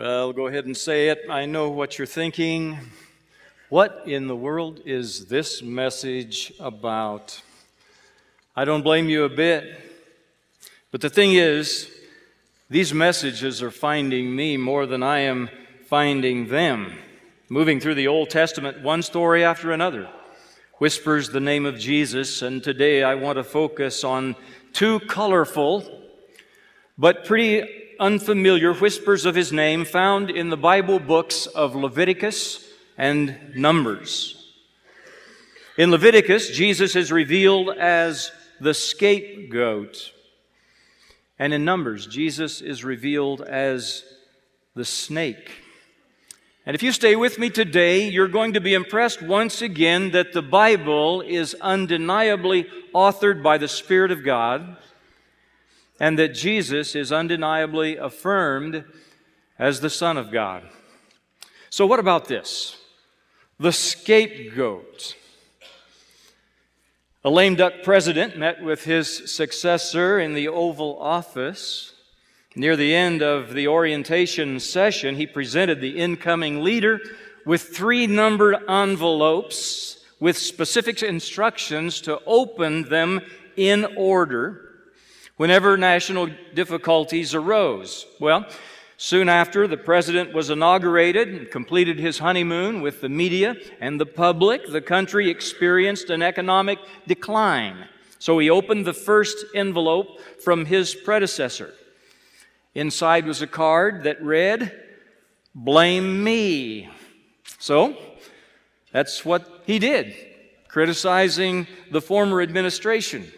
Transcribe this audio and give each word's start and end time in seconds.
Well, 0.00 0.32
go 0.32 0.46
ahead 0.46 0.66
and 0.66 0.76
say 0.76 1.08
it. 1.08 1.22
I 1.28 1.44
know 1.44 1.70
what 1.70 1.98
you're 1.98 2.06
thinking. 2.06 2.78
What 3.68 4.04
in 4.06 4.28
the 4.28 4.36
world 4.36 4.80
is 4.84 5.26
this 5.26 5.60
message 5.60 6.52
about? 6.60 7.42
I 8.54 8.64
don't 8.64 8.82
blame 8.82 9.08
you 9.08 9.24
a 9.24 9.28
bit. 9.28 9.64
But 10.92 11.00
the 11.00 11.10
thing 11.10 11.32
is, 11.32 11.90
these 12.70 12.94
messages 12.94 13.60
are 13.60 13.72
finding 13.72 14.36
me 14.36 14.56
more 14.56 14.86
than 14.86 15.02
I 15.02 15.18
am 15.22 15.50
finding 15.86 16.46
them. 16.46 16.92
Moving 17.48 17.80
through 17.80 17.96
the 17.96 18.06
Old 18.06 18.30
Testament, 18.30 18.80
one 18.84 19.02
story 19.02 19.42
after 19.42 19.72
another 19.72 20.08
whispers 20.74 21.30
the 21.30 21.40
name 21.40 21.66
of 21.66 21.76
Jesus, 21.76 22.42
and 22.42 22.62
today 22.62 23.02
I 23.02 23.16
want 23.16 23.36
to 23.36 23.42
focus 23.42 24.04
on 24.04 24.36
two 24.72 25.00
colorful 25.00 26.04
but 26.96 27.24
pretty 27.24 27.87
unfamiliar 27.98 28.72
whispers 28.72 29.24
of 29.24 29.34
his 29.34 29.52
name 29.52 29.84
found 29.84 30.30
in 30.30 30.50
the 30.50 30.56
Bible 30.56 30.98
books 30.98 31.46
of 31.46 31.74
Leviticus 31.74 32.64
and 32.96 33.54
Numbers. 33.54 34.52
In 35.76 35.90
Leviticus, 35.90 36.50
Jesus 36.50 36.96
is 36.96 37.12
revealed 37.12 37.70
as 37.70 38.32
the 38.60 38.74
scapegoat. 38.74 40.12
And 41.38 41.54
in 41.54 41.64
Numbers, 41.64 42.06
Jesus 42.06 42.60
is 42.60 42.84
revealed 42.84 43.42
as 43.42 44.04
the 44.74 44.84
snake. 44.84 45.62
And 46.66 46.74
if 46.74 46.82
you 46.82 46.92
stay 46.92 47.16
with 47.16 47.38
me 47.38 47.48
today, 47.48 48.08
you're 48.08 48.28
going 48.28 48.52
to 48.52 48.60
be 48.60 48.74
impressed 48.74 49.22
once 49.22 49.62
again 49.62 50.10
that 50.10 50.32
the 50.32 50.42
Bible 50.42 51.22
is 51.22 51.54
undeniably 51.60 52.66
authored 52.94 53.42
by 53.42 53.56
the 53.56 53.68
Spirit 53.68 54.10
of 54.10 54.24
God 54.24 54.76
and 56.00 56.18
that 56.18 56.34
Jesus 56.34 56.94
is 56.94 57.12
undeniably 57.12 57.96
affirmed 57.96 58.84
as 59.58 59.80
the 59.80 59.90
Son 59.90 60.16
of 60.16 60.30
God. 60.30 60.62
So, 61.70 61.86
what 61.86 62.00
about 62.00 62.26
this? 62.26 62.76
The 63.58 63.72
scapegoat. 63.72 65.16
A 67.24 67.30
lame 67.30 67.56
duck 67.56 67.82
president 67.82 68.38
met 68.38 68.62
with 68.62 68.84
his 68.84 69.34
successor 69.34 70.20
in 70.20 70.34
the 70.34 70.48
Oval 70.48 70.98
Office. 71.00 71.92
Near 72.54 72.76
the 72.76 72.94
end 72.94 73.22
of 73.22 73.52
the 73.52 73.68
orientation 73.68 74.60
session, 74.60 75.16
he 75.16 75.26
presented 75.26 75.80
the 75.80 75.98
incoming 75.98 76.62
leader 76.62 77.00
with 77.44 77.62
three 77.62 78.06
numbered 78.06 78.56
envelopes 78.68 80.04
with 80.20 80.36
specific 80.36 81.02
instructions 81.02 82.00
to 82.02 82.20
open 82.26 82.82
them 82.88 83.20
in 83.56 83.84
order 83.96 84.67
whenever 85.38 85.78
national 85.78 86.28
difficulties 86.52 87.34
arose. 87.34 88.06
Well, 88.20 88.46
soon 88.98 89.30
after 89.30 89.66
the 89.66 89.78
president 89.78 90.34
was 90.34 90.50
inaugurated 90.50 91.28
and 91.28 91.50
completed 91.50 91.98
his 91.98 92.18
honeymoon 92.18 92.82
with 92.82 93.00
the 93.00 93.08
media 93.08 93.56
and 93.80 93.98
the 93.98 94.06
public, 94.06 94.70
the 94.70 94.82
country 94.82 95.30
experienced 95.30 96.10
an 96.10 96.20
economic 96.20 96.78
decline. 97.06 97.86
So 98.18 98.38
he 98.38 98.50
opened 98.50 98.84
the 98.84 98.92
first 98.92 99.46
envelope 99.54 100.20
from 100.42 100.66
his 100.66 100.94
predecessor. 100.94 101.72
Inside 102.74 103.26
was 103.26 103.40
a 103.40 103.46
card 103.46 104.02
that 104.02 104.22
read, 104.22 104.84
Blame 105.54 106.22
me. 106.22 106.88
So 107.58 107.96
that's 108.92 109.24
what 109.24 109.62
he 109.66 109.78
did, 109.78 110.14
criticizing 110.68 111.66
the 111.90 112.00
former 112.00 112.40
administration. 112.40 113.32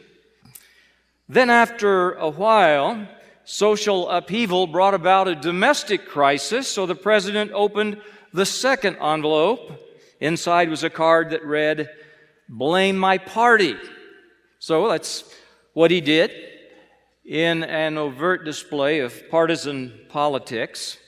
Then, 1.33 1.49
after 1.49 2.15
a 2.15 2.29
while, 2.29 3.07
social 3.45 4.09
upheaval 4.09 4.67
brought 4.67 4.95
about 4.95 5.29
a 5.29 5.37
domestic 5.37 6.07
crisis, 6.07 6.67
so 6.67 6.87
the 6.87 6.97
president 6.97 7.53
opened 7.55 8.01
the 8.33 8.45
second 8.45 8.97
envelope. 8.97 9.71
Inside 10.19 10.69
was 10.69 10.83
a 10.83 10.91
card 10.91 11.31
that 11.31 11.45
read, 11.45 11.89
Blame 12.49 12.99
my 12.99 13.19
party. 13.19 13.77
So 14.59 14.89
that's 14.89 15.23
what 15.73 15.93
he 15.93 16.01
did 16.01 16.33
in 17.25 17.63
an 17.63 17.97
overt 17.97 18.45
display 18.45 18.99
of 18.99 19.31
partisan 19.31 20.01
politics. 20.09 20.99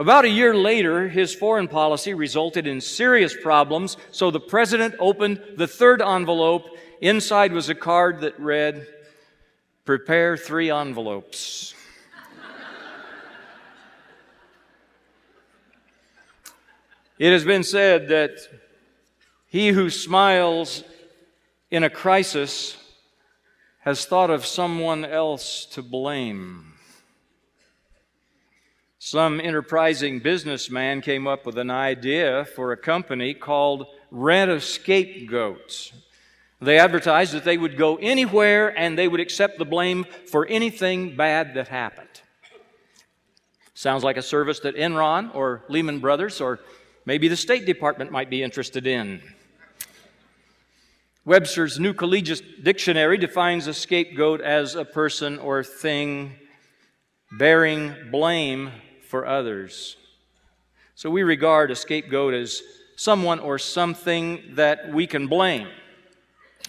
About 0.00 0.24
a 0.24 0.28
year 0.28 0.52
later, 0.52 1.08
his 1.08 1.32
foreign 1.32 1.68
policy 1.68 2.12
resulted 2.12 2.66
in 2.66 2.80
serious 2.80 3.36
problems, 3.40 3.98
so 4.10 4.32
the 4.32 4.40
president 4.40 4.96
opened 4.98 5.40
the 5.56 5.68
third 5.68 6.02
envelope. 6.02 6.64
Inside 7.00 7.52
was 7.52 7.68
a 7.68 7.76
card 7.76 8.22
that 8.22 8.36
read, 8.40 8.84
Prepare 9.88 10.36
three 10.36 10.70
envelopes. 10.70 11.74
it 17.18 17.32
has 17.32 17.42
been 17.46 17.64
said 17.64 18.08
that 18.08 18.32
he 19.46 19.68
who 19.68 19.88
smiles 19.88 20.84
in 21.70 21.84
a 21.84 21.88
crisis 21.88 22.76
has 23.78 24.04
thought 24.04 24.28
of 24.28 24.44
someone 24.44 25.06
else 25.06 25.64
to 25.64 25.80
blame. 25.80 26.74
Some 28.98 29.40
enterprising 29.40 30.18
businessman 30.18 31.00
came 31.00 31.26
up 31.26 31.46
with 31.46 31.56
an 31.56 31.70
idea 31.70 32.44
for 32.54 32.72
a 32.72 32.76
company 32.76 33.32
called 33.32 33.86
Rent 34.10 34.50
a 34.50 34.60
Scapegoat. 34.60 35.92
They 36.60 36.78
advertised 36.78 37.34
that 37.34 37.44
they 37.44 37.56
would 37.56 37.76
go 37.76 37.96
anywhere 37.96 38.76
and 38.76 38.98
they 38.98 39.06
would 39.06 39.20
accept 39.20 39.58
the 39.58 39.64
blame 39.64 40.04
for 40.30 40.44
anything 40.46 41.14
bad 41.14 41.54
that 41.54 41.68
happened. 41.68 42.08
Sounds 43.74 44.02
like 44.02 44.16
a 44.16 44.22
service 44.22 44.58
that 44.60 44.74
Enron 44.74 45.32
or 45.36 45.62
Lehman 45.68 46.00
Brothers 46.00 46.40
or 46.40 46.58
maybe 47.04 47.28
the 47.28 47.36
State 47.36 47.64
Department 47.64 48.10
might 48.10 48.28
be 48.28 48.42
interested 48.42 48.88
in. 48.88 49.22
Webster's 51.24 51.78
New 51.78 51.94
Collegiate 51.94 52.64
Dictionary 52.64 53.18
defines 53.18 53.68
a 53.68 53.74
scapegoat 53.74 54.40
as 54.40 54.74
a 54.74 54.84
person 54.84 55.38
or 55.38 55.62
thing 55.62 56.34
bearing 57.38 57.94
blame 58.10 58.72
for 59.08 59.26
others. 59.26 59.96
So 60.96 61.08
we 61.08 61.22
regard 61.22 61.70
a 61.70 61.76
scapegoat 61.76 62.34
as 62.34 62.62
someone 62.96 63.38
or 63.38 63.58
something 63.60 64.42
that 64.54 64.92
we 64.92 65.06
can 65.06 65.28
blame 65.28 65.68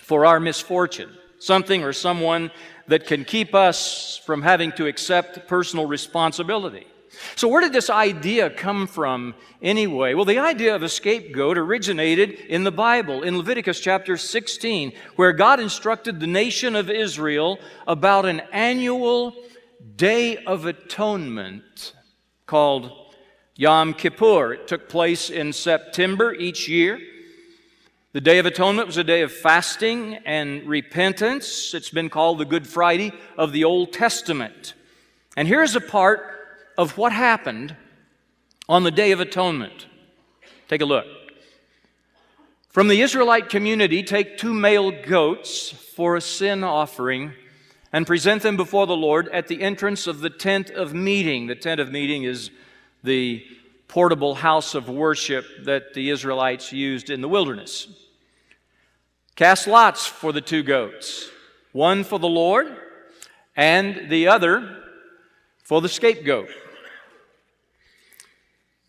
for 0.10 0.26
our 0.26 0.40
misfortune, 0.40 1.16
something 1.38 1.84
or 1.84 1.94
someone 1.94 2.50
that 2.88 3.06
can 3.06 3.24
keep 3.24 3.54
us 3.54 4.20
from 4.26 4.42
having 4.42 4.72
to 4.72 4.88
accept 4.88 5.48
personal 5.48 5.86
responsibility. 5.86 6.88
So, 7.36 7.48
where 7.48 7.62
did 7.62 7.74
this 7.74 7.92
idea 7.92 8.50
come 8.50 8.88
from 8.88 9.36
anyway? 9.62 10.16
Well, 10.16 10.26
the 10.26 10.40
idea 10.40 10.74
of 10.74 10.82
a 10.82 10.90
scapegoat 10.90 11.60
originated 11.60 12.32
in 12.32 12.64
the 12.64 12.72
Bible, 12.72 13.22
in 13.22 13.38
Leviticus 13.38 13.80
chapter 13.80 14.18
16, 14.18 14.94
where 15.16 15.32
God 15.32 15.60
instructed 15.60 16.20
the 16.20 16.26
nation 16.26 16.76
of 16.76 16.90
Israel 16.90 17.60
about 17.86 18.26
an 18.26 18.42
annual 18.52 19.36
day 19.96 20.38
of 20.38 20.66
atonement 20.66 21.94
called 22.48 23.14
Yom 23.58 23.94
Kippur. 23.94 24.54
It 24.54 24.68
took 24.68 24.90
place 24.90 25.30
in 25.30 25.54
September 25.54 26.34
each 26.34 26.68
year. 26.68 27.00
The 28.12 28.22
Day 28.22 28.40
of 28.40 28.48
Atonement 28.48 28.88
was 28.88 28.98
a 28.98 29.04
day 29.04 29.22
of 29.22 29.32
fasting 29.32 30.16
and 30.26 30.66
repentance. 30.66 31.76
It's 31.76 31.92
been 31.92 32.10
called 32.10 32.40
the 32.40 32.46
Good 32.46 32.66
Friday 32.66 33.14
of 33.38 33.52
the 33.52 33.66
Old 33.66 33.94
Testament. 33.94 34.74
And 35.38 35.48
here's 35.48 35.76
a 35.76 35.82
part 35.82 36.20
of 36.76 36.98
what 36.98 37.12
happened 37.12 37.76
on 38.68 38.82
the 38.82 38.90
Day 38.90 39.12
of 39.12 39.20
Atonement. 39.20 39.86
Take 40.68 40.82
a 40.82 40.86
look. 40.86 41.06
From 42.70 42.88
the 42.88 43.00
Israelite 43.00 43.48
community, 43.48 44.02
take 44.02 44.40
two 44.40 44.56
male 44.56 44.90
goats 44.90 45.70
for 45.70 46.16
a 46.16 46.22
sin 46.22 46.64
offering 46.64 47.34
and 47.94 48.08
present 48.08 48.42
them 48.42 48.58
before 48.58 48.88
the 48.88 48.98
Lord 48.98 49.28
at 49.28 49.48
the 49.48 49.62
entrance 49.62 50.08
of 50.08 50.22
the 50.22 50.32
tent 50.32 50.72
of 50.72 50.96
meeting. 50.96 51.46
The 51.46 51.54
tent 51.54 51.80
of 51.80 51.92
meeting 51.92 52.24
is 52.24 52.50
the 53.04 53.46
portable 53.90 54.36
house 54.36 54.76
of 54.76 54.88
worship 54.88 55.46
that 55.64 55.94
the 55.94 56.10
Israelites 56.10 56.72
used 56.72 57.10
in 57.10 57.20
the 57.20 57.28
wilderness. 57.28 57.88
Cast 59.36 59.68
lots 59.68 60.06
for 60.06 60.32
the 60.32 60.42
two 60.42 60.64
goats, 60.64 61.30
one 61.74 62.04
for 62.04 62.20
the 62.20 62.28
Lord 62.28 62.68
and 63.56 64.10
the 64.10 64.28
other 64.28 64.78
for 65.64 65.82
the 65.82 65.90
scapegoat. 65.90 66.50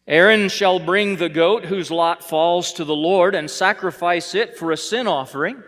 Aaron 0.07 0.49
shall 0.49 0.79
bring 0.79 1.17
the 1.17 1.29
goat 1.29 1.65
whose 1.65 1.91
lot 1.91 2.23
falls 2.23 2.73
to 2.75 2.85
the 2.85 2.95
Lord 2.95 3.35
and 3.35 3.51
sacrifice 3.51 4.35
it 4.35 4.59
for 4.59 4.71
a 4.71 4.77
sin 4.77 5.07
offering. 5.07 5.63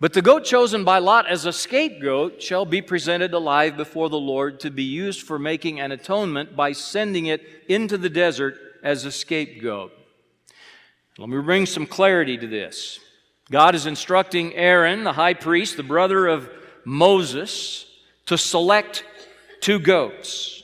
But 0.00 0.12
the 0.12 0.22
goat 0.22 0.44
chosen 0.44 0.84
by 0.84 0.98
Lot 0.98 1.28
as 1.28 1.46
a 1.46 1.52
scapegoat 1.52 2.42
shall 2.42 2.66
be 2.66 2.82
presented 2.82 3.32
alive 3.32 3.76
before 3.76 4.08
the 4.08 4.18
Lord 4.18 4.60
to 4.60 4.70
be 4.70 4.82
used 4.82 5.22
for 5.22 5.38
making 5.38 5.80
an 5.80 5.92
atonement 5.92 6.56
by 6.56 6.72
sending 6.72 7.26
it 7.26 7.42
into 7.68 7.96
the 7.96 8.10
desert 8.10 8.56
as 8.82 9.04
a 9.04 9.12
scapegoat. 9.12 9.92
Let 11.16 11.28
me 11.28 11.40
bring 11.40 11.64
some 11.66 11.86
clarity 11.86 12.36
to 12.36 12.46
this. 12.46 12.98
God 13.50 13.74
is 13.74 13.86
instructing 13.86 14.54
Aaron, 14.54 15.04
the 15.04 15.12
high 15.12 15.34
priest, 15.34 15.76
the 15.76 15.82
brother 15.82 16.26
of 16.26 16.50
Moses, 16.84 17.86
to 18.26 18.36
select 18.36 19.04
two 19.60 19.78
goats. 19.78 20.62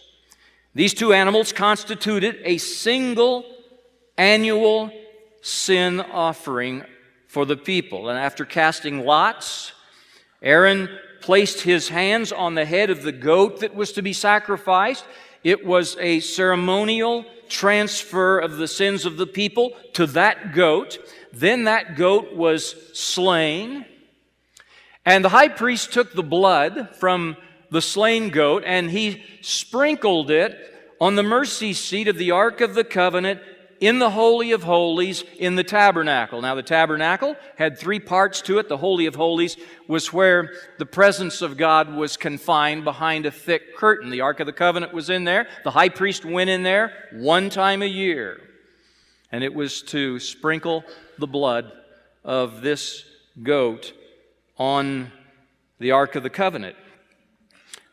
These 0.74 0.94
two 0.94 1.12
animals 1.12 1.52
constituted 1.52 2.40
a 2.42 2.58
single 2.58 3.44
annual 4.18 4.90
sin 5.40 6.00
offering 6.00 6.84
for 7.30 7.46
the 7.46 7.56
people. 7.56 8.08
And 8.08 8.18
after 8.18 8.44
casting 8.44 9.06
lots, 9.06 9.72
Aaron 10.42 10.88
placed 11.20 11.60
his 11.60 11.88
hands 11.88 12.32
on 12.32 12.56
the 12.56 12.64
head 12.64 12.90
of 12.90 13.02
the 13.02 13.12
goat 13.12 13.60
that 13.60 13.72
was 13.72 13.92
to 13.92 14.02
be 14.02 14.12
sacrificed. 14.12 15.04
It 15.44 15.64
was 15.64 15.96
a 16.00 16.18
ceremonial 16.18 17.24
transfer 17.48 18.40
of 18.40 18.56
the 18.56 18.66
sins 18.66 19.06
of 19.06 19.16
the 19.16 19.28
people 19.28 19.76
to 19.92 20.06
that 20.08 20.52
goat. 20.52 20.98
Then 21.32 21.64
that 21.64 21.94
goat 21.94 22.34
was 22.34 22.74
slain. 22.98 23.84
And 25.06 25.24
the 25.24 25.28
high 25.28 25.48
priest 25.48 25.92
took 25.92 26.12
the 26.12 26.24
blood 26.24 26.96
from 26.96 27.36
the 27.70 27.80
slain 27.80 28.30
goat 28.30 28.64
and 28.66 28.90
he 28.90 29.22
sprinkled 29.40 30.32
it 30.32 30.58
on 31.00 31.14
the 31.14 31.22
mercy 31.22 31.74
seat 31.74 32.08
of 32.08 32.18
the 32.18 32.32
Ark 32.32 32.60
of 32.60 32.74
the 32.74 32.82
Covenant 32.82 33.40
in 33.80 33.98
the 33.98 34.10
Holy 34.10 34.52
of 34.52 34.62
Holies 34.62 35.24
in 35.38 35.54
the 35.54 35.64
tabernacle. 35.64 36.42
Now, 36.42 36.54
the 36.54 36.62
tabernacle 36.62 37.34
had 37.56 37.78
three 37.78 37.98
parts 37.98 38.42
to 38.42 38.58
it. 38.58 38.68
The 38.68 38.76
Holy 38.76 39.06
of 39.06 39.14
Holies 39.14 39.56
was 39.88 40.12
where 40.12 40.52
the 40.78 40.86
presence 40.86 41.40
of 41.40 41.56
God 41.56 41.92
was 41.94 42.18
confined 42.18 42.84
behind 42.84 43.24
a 43.24 43.30
thick 43.30 43.76
curtain. 43.76 44.10
The 44.10 44.20
Ark 44.20 44.40
of 44.40 44.46
the 44.46 44.52
Covenant 44.52 44.92
was 44.92 45.08
in 45.08 45.24
there. 45.24 45.48
The 45.64 45.70
high 45.70 45.88
priest 45.88 46.26
went 46.26 46.50
in 46.50 46.62
there 46.62 46.92
one 47.12 47.48
time 47.48 47.80
a 47.80 47.86
year, 47.86 48.40
and 49.32 49.42
it 49.42 49.54
was 49.54 49.80
to 49.84 50.20
sprinkle 50.20 50.84
the 51.18 51.26
blood 51.26 51.72
of 52.22 52.60
this 52.60 53.04
goat 53.42 53.94
on 54.58 55.10
the 55.78 55.92
Ark 55.92 56.16
of 56.16 56.22
the 56.22 56.30
Covenant. 56.30 56.76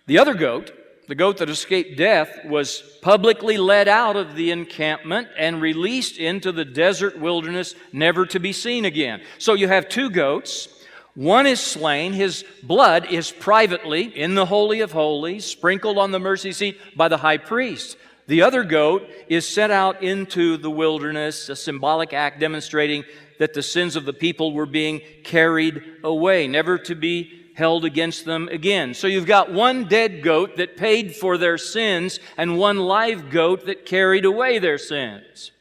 The 0.06 0.20
other 0.20 0.34
goat 0.34 0.72
the 1.08 1.16
goat 1.16 1.38
that 1.38 1.50
escaped 1.50 1.98
death 1.98 2.46
was 2.46 2.82
publicly 3.02 3.58
led 3.58 3.88
out 3.88 4.18
of 4.18 4.36
the 4.36 4.52
encampment 4.52 5.30
and 5.38 5.62
released 5.62 6.18
into 6.18 6.52
the 6.52 6.66
desert 6.66 7.18
wilderness, 7.18 7.76
never 7.94 8.26
to 8.26 8.40
be 8.40 8.52
seen 8.52 8.84
again. 8.84 9.22
So 9.38 9.54
you 9.54 9.70
have 9.70 9.88
two 9.88 10.10
goats. 10.10 10.68
One 11.16 11.48
is 11.48 11.62
slain. 11.62 12.12
His 12.14 12.44
blood 12.62 13.06
is 13.10 13.32
privately 13.32 14.04
in 14.04 14.36
the 14.36 14.46
Holy 14.46 14.82
of 14.82 14.92
Holies, 14.92 15.46
sprinkled 15.46 15.98
on 15.98 16.12
the 16.12 16.20
mercy 16.20 16.52
seat 16.52 16.78
by 16.96 17.08
the 17.08 17.18
high 17.18 17.38
priest. 17.38 17.98
The 18.28 18.42
other 18.42 18.64
goat 18.64 19.08
is 19.30 19.48
sent 19.48 19.72
out 19.72 20.04
into 20.04 20.58
the 20.58 20.70
wilderness, 20.70 21.48
a 21.48 21.56
symbolic 21.56 22.12
act 22.12 22.42
demonstrating 22.42 23.06
that 23.40 23.54
the 23.54 23.64
sins 23.64 23.96
of 23.96 24.04
the 24.04 24.14
people 24.14 24.52
were 24.52 24.66
being 24.66 25.02
carried 25.24 25.82
away, 26.04 26.48
never 26.48 26.78
to 26.80 26.96
be 26.96 27.47
held 27.58 27.84
against 27.84 28.24
them 28.24 28.48
again. 28.50 28.94
So 28.94 29.08
you've 29.08 29.26
got 29.26 29.52
one 29.52 29.86
dead 29.86 30.22
goat 30.22 30.58
that 30.58 30.78
paid 30.78 31.16
for 31.16 31.40
their 31.40 31.58
sins 31.58 32.20
and 32.38 32.60
one 32.60 32.78
live 32.78 33.32
goat 33.32 33.66
that 33.66 33.84
carried 33.84 34.26
away 34.26 34.60
their 34.60 34.78
sins. 34.78 35.52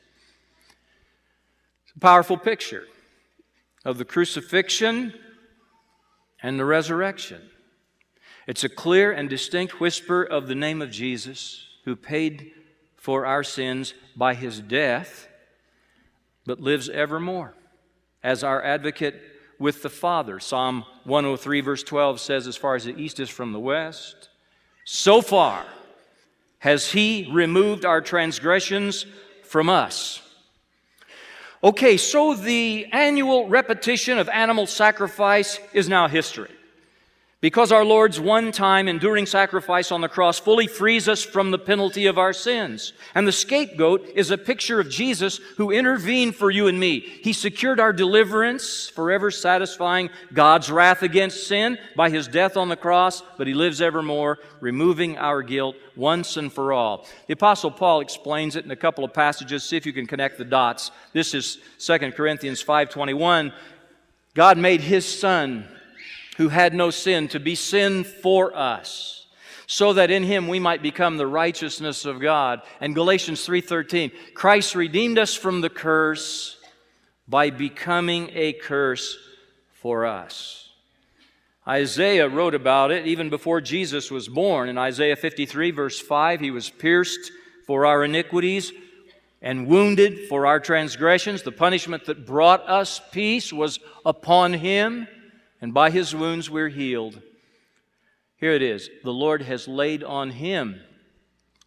It's 1.85 1.97
a 1.97 2.01
powerful 2.01 2.37
picture 2.37 2.85
of 3.83 3.97
the 3.97 4.05
crucifixion 4.05 5.15
and 6.43 6.61
the 6.61 6.67
resurrection. 6.67 7.41
It's 8.47 8.63
a 8.63 8.69
clear 8.69 9.11
and 9.11 9.31
distinct 9.31 9.81
whisper 9.81 10.23
of 10.23 10.49
the 10.49 10.55
name 10.55 10.83
of 10.83 10.91
Jesus 10.91 11.65
who 11.87 11.97
paid 11.97 12.53
for 12.97 13.25
our 13.25 13.43
sins 13.43 13.95
by 14.15 14.35
his 14.35 14.61
death, 14.61 15.29
but 16.45 16.61
lives 16.61 16.91
evermore 16.91 17.55
as 18.23 18.45
our 18.45 18.63
advocate 18.63 19.19
with 19.59 19.83
the 19.83 19.91
Father. 19.91 20.41
Psalm 20.41 20.85
103, 21.05 21.61
verse 21.61 21.83
12 21.83 22.21
says, 22.21 22.47
As 22.47 22.57
far 22.57 22.75
as 22.75 22.85
the 22.85 22.97
east 23.01 23.21
is 23.21 23.31
from 23.31 23.53
the 23.53 23.59
west, 23.59 24.29
so 24.85 25.21
far 25.21 25.65
has 26.59 26.93
He 26.93 27.29
removed 27.33 27.85
our 27.85 28.01
transgressions 28.01 29.07
from 29.45 29.69
us. 29.69 30.23
Okay, 31.65 31.97
so 31.97 32.35
the 32.35 32.87
annual 32.93 33.49
repetition 33.49 34.19
of 34.19 34.29
animal 34.29 34.67
sacrifice 34.67 35.59
is 35.73 35.89
now 35.89 36.07
history. 36.07 36.51
Because 37.43 37.71
our 37.71 37.85
Lord's 37.85 38.19
one 38.19 38.51
time 38.51 38.89
enduring 38.89 39.27
sacrifice 39.27 39.93
on 39.93 40.01
the 40.01 40.09
cross 40.09 40.39
fully 40.39 40.67
frees 40.67 41.07
us 41.07 41.23
from 41.23 41.51
the 41.51 41.59
penalty 41.59 42.07
of 42.07 42.17
our 42.17 42.33
sins. 42.33 42.95
And 43.15 43.29
the 43.29 43.33
scapegoat 43.33 44.09
is 44.15 44.31
a 44.31 44.39
picture 44.39 44.81
of 44.81 44.89
Jesus 44.89 45.37
who 45.59 45.71
intervened 45.71 46.35
for 46.35 46.51
you 46.51 46.67
and 46.67 46.81
me. 46.81 47.01
He 47.01 47.35
secured 47.35 47.79
our 47.79 47.93
deliverance, 47.93 48.89
forever 48.89 49.31
satisfying 49.31 50.09
God's 50.33 50.71
wrath 50.71 51.03
against 51.03 51.47
sin 51.47 51.77
by 51.95 52.09
his 52.09 52.27
death 52.27 52.57
on 52.57 52.71
the 52.71 52.77
cross, 52.77 53.23
but 53.37 53.47
he 53.47 53.53
lives 53.53 53.83
evermore, 53.83 54.39
removing 54.61 55.19
our 55.19 55.43
guilt 55.43 55.77
once 55.95 56.39
and 56.39 56.51
for 56.51 56.73
all. 56.73 57.07
The 57.27 57.35
apostle 57.35 57.71
Paul 57.71 58.01
explains 58.01 58.57
it 58.57 58.65
in 58.65 58.71
a 58.71 58.77
couple 58.77 59.05
of 59.05 59.13
passages. 59.13 59.63
See 59.63 59.77
if 59.77 59.85
you 59.85 59.93
can 59.93 60.07
connect 60.07 60.39
the 60.39 60.45
dots. 60.47 60.91
This 61.13 61.35
is 61.35 61.59
2 61.79 62.15
Corinthians 62.15 62.63
5:21. 62.63 63.53
God 64.33 64.57
made 64.57 64.81
his 64.81 65.07
son 65.07 65.69
who 66.37 66.49
had 66.49 66.75
no 66.75 66.91
sin 66.91 67.29
to 67.29 67.41
be 67.41 67.55
sin 67.55 68.05
for 68.05 68.57
us 68.57 69.17
so 69.67 69.93
that 69.93 70.11
in 70.11 70.23
him 70.23 70.47
we 70.49 70.61
might 70.61 70.83
become 70.83 71.17
the 71.17 71.27
righteousness 71.27 72.05
of 72.05 72.21
God. 72.21 72.63
And 72.81 72.95
Galatians 72.95 73.45
3:13, 73.45 74.13
Christ 74.35 74.75
redeemed 74.75 75.19
us 75.19 75.35
from 75.35 75.61
the 75.61 75.71
curse 75.71 76.57
by 77.29 77.51
becoming 77.51 78.31
a 78.35 78.53
curse 78.53 79.19
for 79.73 80.07
us. 80.07 80.69
Isaiah 81.67 82.29
wrote 82.29 82.55
about 82.55 82.93
it 82.93 83.07
even 83.09 83.29
before 83.29 83.61
Jesus 83.61 84.09
was 84.09 84.29
born. 84.29 84.69
In 84.69 84.79
Isaiah 84.79 85.17
53 85.17 85.73
verse 85.73 85.99
5, 86.01 86.41
he 86.41 86.53
was 86.53 86.71
pierced 86.71 87.33
for 87.67 87.87
our 87.87 88.05
iniquities 88.05 88.73
and 89.43 89.67
wounded 89.67 90.29
for 90.29 90.47
our 90.47 90.61
transgressions. 90.61 91.43
The 91.43 91.51
punishment 91.51 92.05
that 92.05 92.25
brought 92.25 92.69
us 92.69 93.01
peace 93.11 93.53
was 93.53 93.81
upon 94.05 94.53
him 94.53 95.09
and 95.61 95.73
by 95.73 95.91
his 95.91 96.15
wounds 96.15 96.51
we're 96.51 96.69
healed. 96.69 97.21
Here 98.37 98.53
it 98.53 98.63
is 98.63 98.91
the 99.03 99.13
Lord 99.13 99.43
has 99.43 99.67
laid 99.67 100.05
on 100.05 100.31
him 100.31 100.81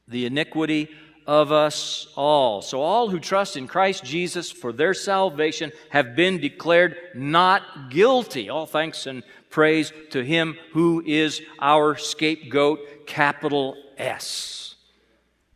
the 0.07 0.25
iniquity 0.25 0.89
of 1.27 1.51
us 1.51 2.07
all. 2.15 2.62
So, 2.62 2.81
all 2.81 3.09
who 3.09 3.19
trust 3.19 3.56
in 3.56 3.68
Christ 3.68 4.03
Jesus 4.03 4.51
for 4.51 4.74
their 4.74 4.95
salvation 4.95 5.71
have 5.89 6.15
been 6.15 6.39
declared 6.39 6.97
not 7.13 7.91
guilty. 7.91 8.50
All 8.50 8.65
thanks 8.65 9.06
and 9.06 9.24
praise 9.51 9.94
to 10.09 10.24
him 10.24 10.57
who 10.74 11.03
is 11.06 11.41
our 11.59 11.95
scapegoat, 11.95 13.06
capital 13.06 13.75
S. 13.97 14.75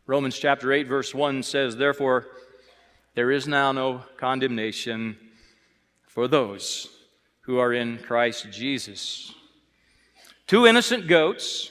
Romans 0.06 0.38
chapter 0.38 0.72
8, 0.72 0.86
verse 0.86 1.14
1 1.14 1.42
says, 1.42 1.76
Therefore, 1.76 2.26
there 3.14 3.30
is 3.30 3.48
now 3.48 3.72
no 3.72 4.02
condemnation 4.16 5.16
for 6.06 6.28
those 6.28 6.93
who 7.44 7.58
are 7.58 7.72
in 7.72 7.98
Christ 7.98 8.48
Jesus. 8.50 9.32
Two 10.46 10.66
innocent 10.66 11.06
goats, 11.06 11.70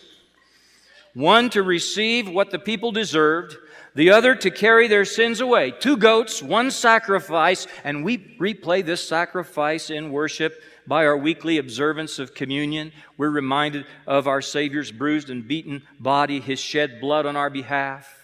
one 1.13 1.49
to 1.51 1.61
receive 1.63 2.29
what 2.29 2.51
the 2.51 2.59
people 2.59 2.91
deserved, 2.91 3.57
the 3.95 4.09
other 4.09 4.33
to 4.35 4.49
carry 4.49 4.87
their 4.87 5.05
sins 5.05 5.39
away. 5.39 5.71
Two 5.71 5.97
goats, 5.97 6.41
one 6.41 6.71
sacrifice, 6.71 7.67
and 7.83 8.03
we 8.03 8.17
replay 8.39 8.83
this 8.83 9.07
sacrifice 9.07 9.89
in 9.89 10.11
worship 10.11 10.59
by 10.87 11.05
our 11.05 11.17
weekly 11.17 11.59
observance 11.59 12.17
of 12.17 12.33
communion. 12.33 12.91
We're 13.17 13.29
reminded 13.29 13.85
of 14.07 14.27
our 14.27 14.41
Savior's 14.41 14.91
bruised 14.91 15.29
and 15.29 15.47
beaten 15.47 15.83
body, 15.99 16.39
His 16.39 16.59
shed 16.59 16.99
blood 16.99 17.25
on 17.25 17.35
our 17.35 17.49
behalf. 17.49 18.19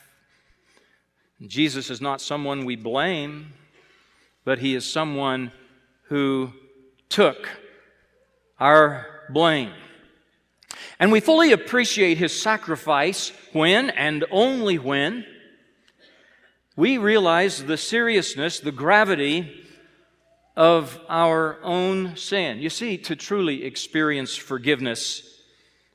Jesus 1.45 1.89
is 1.89 2.01
not 2.01 2.21
someone 2.21 2.65
we 2.65 2.75
blame, 2.75 3.53
but 4.43 4.59
He 4.59 4.75
is 4.75 4.91
someone 4.91 5.51
who 6.03 6.51
took 7.09 7.49
our 8.59 9.05
blame. 9.29 9.73
And 10.99 11.11
we 11.11 11.19
fully 11.19 11.51
appreciate 11.51 12.17
his 12.17 12.39
sacrifice 12.39 13.31
when 13.53 13.89
and 13.89 14.25
only 14.31 14.77
when 14.77 15.25
we 16.75 16.97
realize 16.97 17.63
the 17.63 17.77
seriousness, 17.77 18.59
the 18.59 18.71
gravity 18.71 19.65
of 20.55 20.99
our 21.09 21.57
own 21.63 22.15
sin. 22.15 22.59
You 22.59 22.69
see, 22.69 22.97
to 22.99 23.15
truly 23.15 23.63
experience 23.63 24.35
forgiveness, 24.35 25.41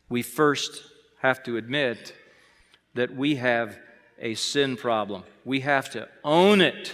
we 0.08 0.22
first 0.22 0.82
have 1.20 1.42
to 1.44 1.56
admit 1.56 2.14
that 2.94 3.14
we 3.14 3.36
have 3.36 3.78
a 4.18 4.34
sin 4.34 4.76
problem. 4.76 5.24
We 5.44 5.60
have 5.60 5.90
to 5.90 6.08
own 6.22 6.60
it 6.60 6.92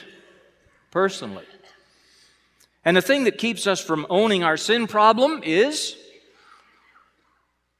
personally. 0.90 1.44
And 2.84 2.96
the 2.96 3.02
thing 3.02 3.24
that 3.24 3.38
keeps 3.38 3.66
us 3.66 3.80
from 3.80 4.06
owning 4.08 4.42
our 4.42 4.56
sin 4.56 4.86
problem 4.86 5.42
is 5.44 5.96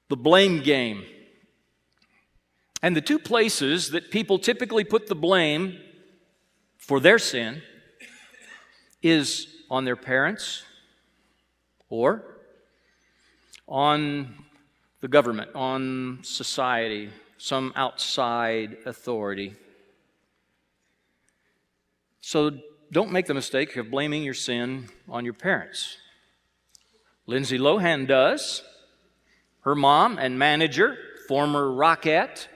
the 0.09 0.17
blame 0.17 0.63
game. 0.63 1.05
And 2.83 2.97
the 2.97 3.01
two 3.01 3.19
places 3.19 3.91
that 3.91 4.11
people 4.11 4.39
typically 4.39 4.85
put 4.85 5.07
the 5.07 5.15
blame 5.15 5.79
for 6.77 7.01
their 7.01 7.19
sin 7.19 7.63
is 9.03 9.47
on 9.71 9.85
their 9.85 9.97
parents 9.97 10.65
or 11.89 12.25
on 13.69 14.35
the 15.01 15.09
government, 15.09 15.51
on 15.55 16.19
society, 16.23 17.11
some 17.39 17.73
outside 17.77 18.77
authority. 18.85 19.55
So 22.21 22.51
don't 22.93 23.13
make 23.13 23.27
the 23.27 23.35
mistake 23.35 23.77
of 23.77 23.91
blaming 23.91 24.23
your 24.23 24.35
sin 24.35 24.89
on 25.09 25.25
your 25.25 25.35
parents. 25.35 25.97
Lindsay 27.27 27.59
Lohan 27.59 28.09
does. 28.09 28.63
Her 29.61 29.75
mom 29.75 30.19
and 30.19 30.39
manager, 30.39 30.97
former 31.29 31.67
Rockette, 31.67 32.49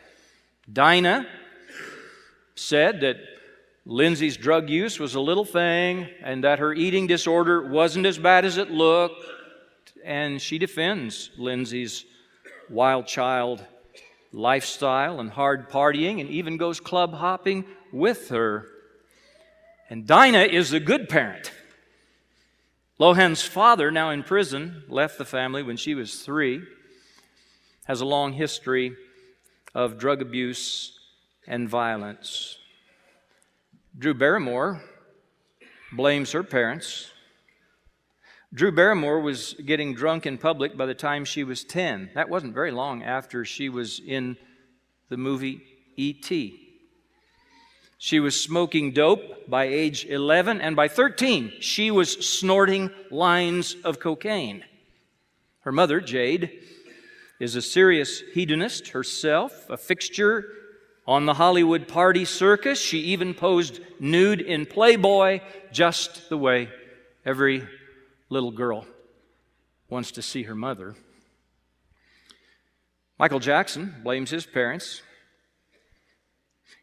Dinah, 0.73 1.27
said 2.57 3.03
that 3.03 3.17
Lindsay's 3.87 4.37
drug 4.37 4.71
use 4.71 4.99
was 4.99 5.15
a 5.15 5.21
little 5.21 5.45
thing 5.45 6.09
and 6.23 6.43
that 6.43 6.59
her 6.59 6.73
eating 6.73 7.07
disorder 7.07 7.69
wasn't 7.69 8.07
as 8.07 8.19
bad 8.19 8.45
as 8.45 8.57
it 8.57 8.71
looked. 8.71 9.25
And 10.05 10.41
she 10.41 10.59
defends 10.59 11.31
Lindsay's 11.37 12.05
wild 12.71 13.07
child 13.07 13.65
lifestyle 14.33 15.21
and 15.21 15.31
hard 15.31 15.71
partying 15.71 16.21
and 16.21 16.29
even 16.29 16.57
goes 16.57 16.81
club 16.81 17.15
hopping 17.15 17.65
with 17.93 18.31
her. 18.31 18.67
And 19.91 20.07
Dinah 20.07 20.45
is 20.45 20.73
a 20.73 20.81
good 20.81 21.09
parent. 21.09 21.53
Lohan's 22.99 23.43
father, 23.43 23.91
now 23.91 24.11
in 24.11 24.23
prison, 24.23 24.85
left 24.89 25.19
the 25.19 25.25
family 25.25 25.63
when 25.63 25.77
she 25.77 25.95
was 25.95 26.23
three, 26.23 26.63
has 27.85 28.01
a 28.01 28.07
long 28.07 28.33
history 28.33 28.97
of 29.75 29.99
drug 29.99 30.23
abuse 30.23 30.99
and 31.47 31.69
violence. 31.69 32.57
Drew 33.99 34.15
Barrymore 34.15 34.83
blames 35.93 36.33
her 36.33 36.43
parents. 36.43 37.11
Drew 38.53 38.73
Barrymore 38.73 39.21
was 39.21 39.55
getting 39.55 39.95
drunk 39.95 40.25
in 40.25 40.39
public 40.39 40.77
by 40.77 40.87
the 40.87 40.95
time 40.95 41.25
she 41.25 41.45
was 41.45 41.65
10. 41.65 42.11
That 42.15 42.29
wasn't 42.29 42.55
very 42.55 42.71
long 42.71 43.03
after 43.03 43.45
she 43.45 43.69
was 43.69 44.01
in 44.01 44.37
the 45.09 45.17
movie 45.17 45.63
E.T. 45.97 46.64
She 47.99 48.21
was 48.21 48.41
smoking 48.41 48.93
dope 48.93 49.49
by 49.49 49.65
age 49.65 50.05
11, 50.05 50.61
and 50.61 50.77
by 50.77 50.89
13, 50.89 51.55
she 51.61 51.91
was 51.91 52.27
snorting 52.27 52.91
lines 53.11 53.77
of 53.85 54.01
cocaine. 54.01 54.65
Her 55.61 55.73
mother, 55.73 56.01
Jaid, 56.01 56.51
is 57.41 57.57
a 57.57 57.63
serious 57.63 58.23
hedonist 58.33 58.89
herself, 58.89 59.69
a 59.71 59.77
fixture 59.77 60.47
on 61.07 61.27
the 61.27 61.35
Hollywood 61.35 61.89
party 61.89 62.25
circus. 62.25 62.81
She 62.81 62.99
even 62.99 63.35
posed 63.35 63.81
nude 64.01 64.41
in 64.41 64.67
Playboy, 64.67 65.41
just 65.73 66.29
the 66.29 66.39
way 66.39 66.69
every 67.25 67.67
little 68.29 68.51
girl 68.51 68.87
wants 69.89 70.13
to 70.13 70.23
see 70.23 70.45
her 70.45 70.55
mother. 70.55 70.95
Michael 73.19 73.41
Jackson 73.41 73.95
blames 74.03 74.31
his 74.31 74.45
parents 74.45 75.03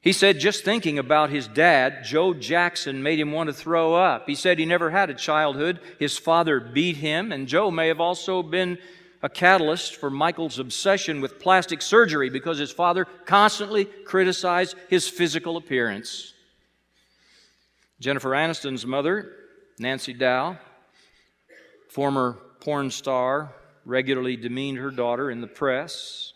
he 0.02 0.14
said 0.14 0.40
just 0.40 0.64
thinking 0.64 0.98
about 0.98 1.30
his 1.30 1.48
dad, 1.48 2.04
Joe 2.04 2.34
Jackson, 2.34 3.04
made 3.04 3.20
him 3.20 3.32
want 3.32 3.48
to 3.48 3.54
throw 3.54 3.94
up. 3.94 4.28
He 4.28 4.34
said 4.34 4.58
he 4.58 4.66
never 4.66 4.90
had 4.90 5.12
a 5.12 5.14
childhood. 5.14 5.80
His 6.00 6.18
father 6.18 6.60
beat 6.60 6.98
him, 6.98 7.32
and 7.32 7.48
Joe 7.48 7.70
may 7.70 7.88
have 7.88 8.00
also 8.00 8.42
been 8.42 8.80
a 9.22 9.30
catalyst 9.30 9.98
for 9.98 10.10
Michael's 10.10 10.58
obsession 10.58 11.22
with 11.22 11.40
plastic 11.40 11.84
surgery 11.84 12.32
because 12.32 12.58
his 12.58 12.72
father 12.72 13.06
constantly 13.26 13.86
criticized 13.86 14.76
his 14.90 15.08
physical 15.08 15.58
appearance. 15.58 16.34
Jennifer 18.00 18.32
Aniston's 18.32 18.84
mother, 18.84 19.32
Nancy 19.78 20.14
Dow, 20.14 20.58
former 21.90 22.40
porn 22.60 22.90
star, 22.90 23.54
regularly 23.86 24.36
demeaned 24.36 24.80
her 24.80 24.90
daughter 24.90 25.30
in 25.30 25.42
the 25.42 25.48
press. 25.48 26.31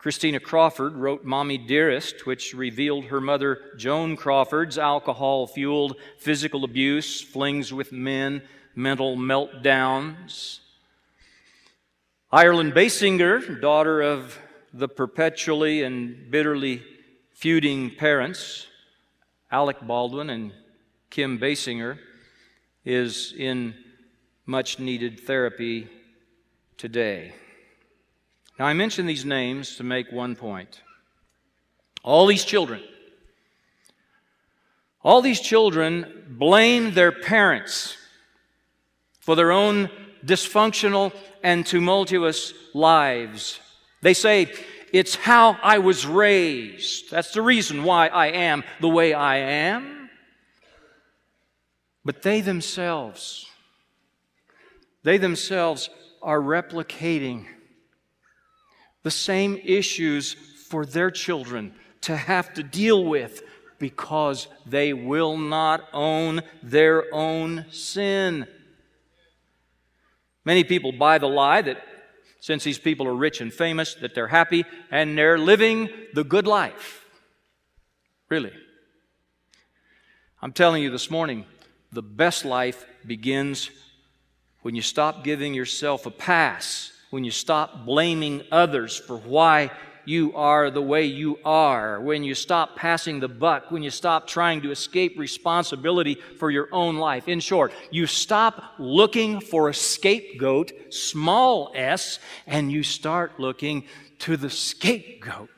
Christina 0.00 0.40
Crawford 0.40 0.94
wrote 0.94 1.26
Mommy 1.26 1.58
Dearest, 1.58 2.24
which 2.24 2.54
revealed 2.54 3.04
her 3.04 3.20
mother, 3.20 3.60
Joan 3.76 4.16
Crawford's 4.16 4.78
alcohol 4.78 5.46
fueled 5.46 5.96
physical 6.16 6.64
abuse, 6.64 7.20
flings 7.20 7.70
with 7.70 7.92
men, 7.92 8.40
mental 8.74 9.14
meltdowns. 9.14 10.60
Ireland 12.32 12.72
Basinger, 12.72 13.60
daughter 13.60 14.00
of 14.00 14.38
the 14.72 14.88
perpetually 14.88 15.82
and 15.82 16.30
bitterly 16.30 16.82
feuding 17.34 17.90
parents, 17.90 18.68
Alec 19.52 19.82
Baldwin 19.82 20.30
and 20.30 20.52
Kim 21.10 21.38
Basinger, 21.38 21.98
is 22.86 23.34
in 23.36 23.74
much 24.46 24.78
needed 24.78 25.20
therapy 25.20 25.88
today. 26.78 27.34
Now, 28.60 28.66
I 28.66 28.74
mention 28.74 29.06
these 29.06 29.24
names 29.24 29.76
to 29.76 29.84
make 29.84 30.12
one 30.12 30.36
point. 30.36 30.82
All 32.02 32.26
these 32.26 32.44
children, 32.44 32.82
all 35.02 35.22
these 35.22 35.40
children 35.40 36.26
blame 36.28 36.92
their 36.92 37.10
parents 37.10 37.96
for 39.18 39.34
their 39.34 39.50
own 39.50 39.88
dysfunctional 40.26 41.14
and 41.42 41.64
tumultuous 41.64 42.52
lives. 42.74 43.60
They 44.02 44.12
say, 44.12 44.52
It's 44.92 45.14
how 45.14 45.56
I 45.62 45.78
was 45.78 46.04
raised. 46.04 47.10
That's 47.10 47.32
the 47.32 47.40
reason 47.40 47.82
why 47.82 48.08
I 48.08 48.26
am 48.26 48.62
the 48.78 48.90
way 48.90 49.14
I 49.14 49.38
am. 49.38 50.10
But 52.04 52.20
they 52.20 52.42
themselves, 52.42 53.46
they 55.02 55.16
themselves 55.16 55.88
are 56.20 56.40
replicating 56.42 57.46
the 59.02 59.10
same 59.10 59.60
issues 59.64 60.34
for 60.68 60.84
their 60.84 61.10
children 61.10 61.74
to 62.02 62.16
have 62.16 62.52
to 62.54 62.62
deal 62.62 63.04
with 63.04 63.42
because 63.78 64.48
they 64.66 64.92
will 64.92 65.36
not 65.36 65.88
own 65.92 66.42
their 66.62 67.12
own 67.12 67.66
sin. 67.70 68.46
Many 70.44 70.64
people 70.64 70.92
buy 70.92 71.18
the 71.18 71.28
lie 71.28 71.62
that 71.62 71.82
since 72.40 72.64
these 72.64 72.78
people 72.78 73.06
are 73.06 73.14
rich 73.14 73.40
and 73.40 73.52
famous, 73.52 73.94
that 73.96 74.14
they're 74.14 74.28
happy 74.28 74.64
and 74.90 75.16
they're 75.16 75.38
living 75.38 75.90
the 76.14 76.24
good 76.24 76.46
life. 76.46 77.04
Really. 78.28 78.52
I'm 80.40 80.52
telling 80.52 80.82
you 80.82 80.90
this 80.90 81.10
morning, 81.10 81.44
the 81.92 82.02
best 82.02 82.44
life 82.44 82.86
begins 83.06 83.70
when 84.62 84.74
you 84.74 84.82
stop 84.82 85.24
giving 85.24 85.52
yourself 85.52 86.06
a 86.06 86.10
pass 86.10 86.92
when 87.10 87.24
you 87.24 87.30
stop 87.30 87.84
blaming 87.84 88.42
others 88.50 88.96
for 88.96 89.16
why 89.16 89.70
you 90.04 90.34
are 90.34 90.70
the 90.70 90.82
way 90.82 91.04
you 91.04 91.38
are, 91.44 92.00
when 92.00 92.24
you 92.24 92.34
stop 92.34 92.74
passing 92.74 93.20
the 93.20 93.28
buck, 93.28 93.70
when 93.70 93.82
you 93.82 93.90
stop 93.90 94.26
trying 94.26 94.62
to 94.62 94.70
escape 94.70 95.18
responsibility 95.18 96.16
for 96.38 96.50
your 96.50 96.68
own 96.72 96.96
life. 96.96 97.28
In 97.28 97.40
short, 97.40 97.72
you 97.90 98.06
stop 98.06 98.74
looking 98.78 99.40
for 99.40 99.68
a 99.68 99.74
scapegoat, 99.74 100.72
small 100.90 101.70
s, 101.74 102.18
and 102.46 102.72
you 102.72 102.82
start 102.82 103.38
looking 103.38 103.84
to 104.20 104.36
the 104.36 104.50
scapegoat, 104.50 105.50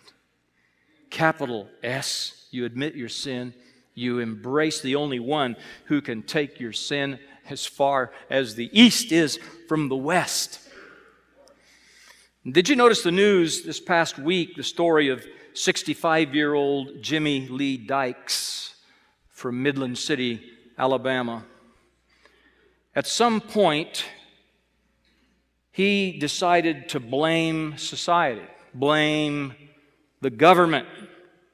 capital 1.11 1.69
S. 1.83 2.47
You 2.51 2.65
admit 2.65 2.95
your 2.95 3.09
sin, 3.09 3.55
you 3.95 4.19
embrace 4.19 4.81
the 4.81 4.97
only 4.97 5.21
one 5.21 5.57
who 5.87 6.01
can 6.01 6.23
take 6.23 6.61
your 6.61 6.73
sin 6.73 7.19
as 7.49 7.67
far 7.67 8.13
as 8.31 8.55
the 8.55 8.71
east 8.79 9.13
is 9.13 9.39
from 9.69 9.89
the 9.89 9.97
west. 9.97 10.61
Did 12.51 12.69
you 12.69 12.75
notice 12.75 13.05
the 13.05 13.13
news 13.13 13.63
this 13.63 13.79
past 13.79 14.19
week, 14.19 14.57
the 14.57 14.65
story 14.65 15.11
of 15.11 15.25
65 15.55 16.35
year 16.35 16.55
old 16.55 17.01
Jimmy 17.01 17.47
Lee 17.47 17.77
Dykes 17.77 18.75
from 19.29 19.63
Midland 19.63 19.97
City, 19.97 20.43
Alabama? 20.77 21.45
At 22.97 23.07
some 23.07 23.41
point, 23.41 24.05
he 25.71 26.19
decided 26.19 26.89
to 26.89 26.99
blame 26.99 27.79
society, 27.79 28.43
blame 28.75 29.55
the 30.21 30.31
government 30.31 30.89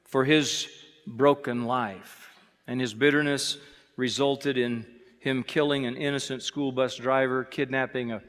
for 0.05 0.25
his 0.25 0.67
broken 1.05 1.65
life. 1.65 2.31
And 2.65 2.81
his 2.81 2.95
bitterness 2.95 3.59
resulted 3.95 4.57
in 4.57 4.87
him 5.19 5.43
killing 5.43 5.85
an 5.85 5.95
innocent 5.95 6.41
school 6.41 6.71
bus 6.71 6.95
driver, 6.95 7.43
kidnapping 7.43 8.11
a 8.11 8.23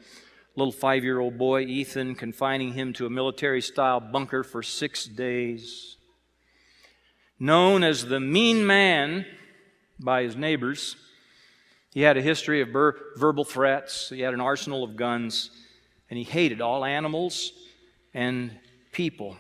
little 0.61 0.73
five 0.73 1.03
year 1.03 1.19
old 1.19 1.39
boy, 1.39 1.63
Ethan, 1.63 2.15
confining 2.15 2.75
him 2.75 2.93
to 2.93 3.07
a 3.07 3.11
military 3.11 3.63
style 3.63 3.99
bunker 3.99 4.45
for 4.45 4.63
six 4.63 5.07
days. 5.07 5.97
Known 7.39 7.83
as 7.83 8.05
the 8.05 8.21
mean 8.21 8.67
man 8.67 9.25
by 9.99 10.23
his 10.23 10.37
neighbors, 10.37 10.97
he 11.95 12.03
had 12.03 12.19
a 12.19 12.23
history 12.23 12.61
of 12.61 12.69
ver- 12.69 12.95
verbal 13.17 13.45
threats, 13.45 14.11
he 14.11 14.21
had 14.21 14.35
an 14.35 14.41
arsenal 14.41 14.85
of 14.85 14.97
guns, 14.97 15.51
and 16.11 16.19
he 16.19 16.25
hated 16.25 16.61
all 16.61 16.85
animals 16.85 17.53
and 18.13 18.55
people. 18.93 19.39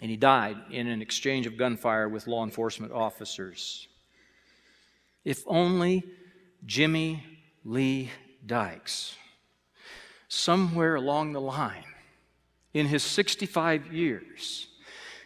And 0.00 0.10
he 0.10 0.16
died 0.16 0.56
in 0.70 0.86
an 0.86 1.02
exchange 1.02 1.46
of 1.46 1.58
gunfire 1.58 2.08
with 2.08 2.26
law 2.26 2.44
enforcement 2.44 2.92
officers. 2.92 3.86
If 5.22 5.42
only 5.46 6.02
Jimmy 6.64 7.22
Lee 7.62 8.10
Dykes 8.46 9.14
somewhere 10.28 10.94
along 10.94 11.32
the 11.32 11.40
line 11.40 11.84
in 12.74 12.86
his 12.86 13.02
65 13.02 13.92
years. 13.92 14.68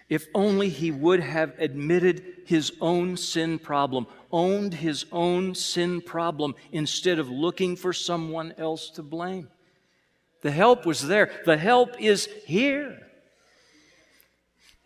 If 0.09 0.27
only 0.35 0.69
he 0.69 0.91
would 0.91 1.21
have 1.21 1.55
admitted 1.59 2.23
his 2.45 2.73
own 2.81 3.17
sin 3.17 3.59
problem, 3.59 4.07
owned 4.31 4.75
his 4.75 5.07
own 5.11 5.55
sin 5.55 6.01
problem, 6.01 6.55
instead 6.71 7.19
of 7.19 7.31
looking 7.31 7.77
for 7.77 7.93
someone 7.93 8.55
else 8.59 8.91
to 8.91 9.03
blame. 9.03 9.49
The 10.43 10.51
help 10.51 10.85
was 10.85 11.07
there, 11.07 11.31
the 11.47 11.57
help 11.57 12.01
is 12.01 12.29
here. 12.47 12.99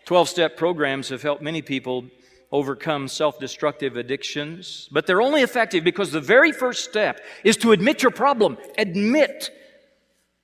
12 0.05 0.29
step 0.29 0.57
programs 0.57 1.09
have 1.09 1.23
helped 1.23 1.43
many 1.43 1.61
people 1.61 2.05
overcome 2.53 3.09
self 3.09 3.41
destructive 3.41 3.97
addictions, 3.97 4.89
but 4.93 5.07
they're 5.07 5.23
only 5.23 5.43
effective 5.43 5.83
because 5.83 6.13
the 6.13 6.21
very 6.21 6.53
first 6.53 6.85
step 6.85 7.21
is 7.43 7.57
to 7.57 7.73
admit 7.73 8.03
your 8.03 8.13
problem. 8.13 8.57
Admit 8.79 9.51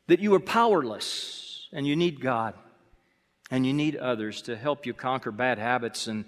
that 0.08 0.20
you 0.20 0.34
are 0.34 0.40
powerless 0.40 1.68
and 1.72 1.86
you 1.86 1.96
need 1.96 2.20
God 2.20 2.54
and 3.50 3.66
you 3.66 3.72
need 3.72 3.96
others 3.96 4.42
to 4.42 4.56
help 4.56 4.86
you 4.86 4.94
conquer 4.94 5.30
bad 5.30 5.58
habits 5.58 6.06
and 6.06 6.24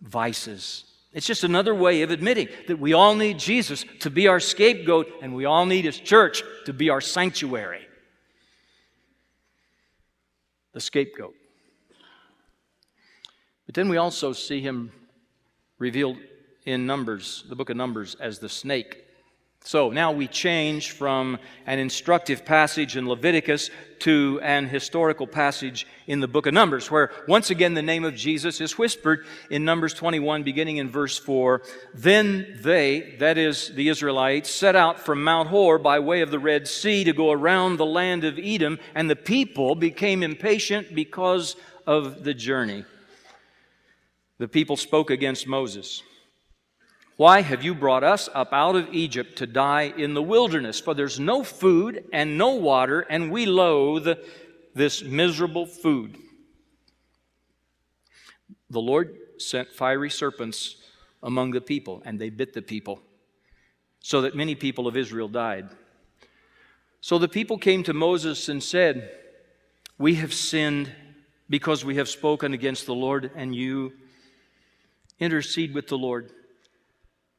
vices. 0.00 0.84
It's 1.12 1.26
just 1.26 1.44
another 1.44 1.74
way 1.74 2.02
of 2.02 2.10
admitting 2.10 2.48
that 2.66 2.78
we 2.78 2.92
all 2.92 3.14
need 3.14 3.38
Jesus 3.38 3.84
to 4.00 4.10
be 4.10 4.28
our 4.28 4.40
scapegoat 4.40 5.10
and 5.22 5.34
we 5.34 5.44
all 5.44 5.66
need 5.66 5.84
His 5.84 5.98
church 5.98 6.42
to 6.66 6.72
be 6.72 6.90
our 6.90 7.00
sanctuary. 7.00 7.86
The 10.72 10.80
scapegoat. 10.80 11.34
But 13.66 13.74
then 13.74 13.88
we 13.88 13.96
also 13.96 14.32
see 14.32 14.60
him 14.60 14.92
revealed 15.78 16.18
in 16.64 16.86
Numbers, 16.86 17.44
the 17.48 17.56
book 17.56 17.70
of 17.70 17.76
Numbers, 17.76 18.14
as 18.16 18.38
the 18.38 18.48
snake. 18.48 19.03
So 19.66 19.88
now 19.88 20.12
we 20.12 20.28
change 20.28 20.90
from 20.90 21.38
an 21.66 21.78
instructive 21.78 22.44
passage 22.44 22.98
in 22.98 23.08
Leviticus 23.08 23.70
to 24.00 24.38
an 24.42 24.68
historical 24.68 25.26
passage 25.26 25.86
in 26.06 26.20
the 26.20 26.28
book 26.28 26.44
of 26.44 26.52
Numbers, 26.52 26.90
where 26.90 27.10
once 27.26 27.48
again 27.48 27.72
the 27.72 27.80
name 27.80 28.04
of 28.04 28.14
Jesus 28.14 28.60
is 28.60 28.76
whispered 28.76 29.26
in 29.50 29.64
Numbers 29.64 29.94
21, 29.94 30.42
beginning 30.42 30.76
in 30.76 30.90
verse 30.90 31.18
4. 31.18 31.62
Then 31.94 32.58
they, 32.60 33.16
that 33.20 33.38
is 33.38 33.74
the 33.74 33.88
Israelites, 33.88 34.50
set 34.50 34.76
out 34.76 35.00
from 35.00 35.24
Mount 35.24 35.48
Hor 35.48 35.78
by 35.78 35.98
way 35.98 36.20
of 36.20 36.30
the 36.30 36.38
Red 36.38 36.68
Sea 36.68 37.02
to 37.04 37.14
go 37.14 37.32
around 37.32 37.78
the 37.78 37.86
land 37.86 38.24
of 38.24 38.38
Edom, 38.38 38.78
and 38.94 39.08
the 39.08 39.16
people 39.16 39.74
became 39.74 40.22
impatient 40.22 40.94
because 40.94 41.56
of 41.86 42.22
the 42.22 42.34
journey 42.34 42.84
the 44.38 44.48
people 44.48 44.76
spoke 44.76 45.10
against 45.10 45.46
Moses. 45.46 46.02
Why 47.16 47.42
have 47.42 47.62
you 47.62 47.74
brought 47.74 48.02
us 48.02 48.28
up 48.34 48.52
out 48.52 48.74
of 48.74 48.92
Egypt 48.92 49.38
to 49.38 49.46
die 49.46 49.92
in 49.96 50.14
the 50.14 50.22
wilderness? 50.22 50.80
For 50.80 50.94
there's 50.94 51.20
no 51.20 51.44
food 51.44 52.04
and 52.12 52.36
no 52.36 52.56
water, 52.56 53.02
and 53.02 53.30
we 53.30 53.46
loathe 53.46 54.18
this 54.74 55.02
miserable 55.04 55.66
food. 55.66 56.18
The 58.68 58.80
Lord 58.80 59.16
sent 59.38 59.68
fiery 59.68 60.10
serpents 60.10 60.76
among 61.22 61.52
the 61.52 61.60
people, 61.60 62.02
and 62.04 62.20
they 62.20 62.30
bit 62.30 62.52
the 62.52 62.62
people, 62.62 63.00
so 64.00 64.22
that 64.22 64.34
many 64.34 64.56
people 64.56 64.88
of 64.88 64.96
Israel 64.96 65.28
died. 65.28 65.68
So 67.00 67.18
the 67.18 67.28
people 67.28 67.58
came 67.58 67.84
to 67.84 67.94
Moses 67.94 68.48
and 68.48 68.60
said, 68.60 69.12
We 69.98 70.16
have 70.16 70.34
sinned 70.34 70.90
because 71.48 71.84
we 71.84 71.96
have 71.96 72.08
spoken 72.08 72.54
against 72.54 72.86
the 72.86 72.94
Lord 72.94 73.30
and 73.36 73.54
you 73.54 73.92
intercede 75.20 75.74
with 75.74 75.86
the 75.86 75.98
Lord 75.98 76.32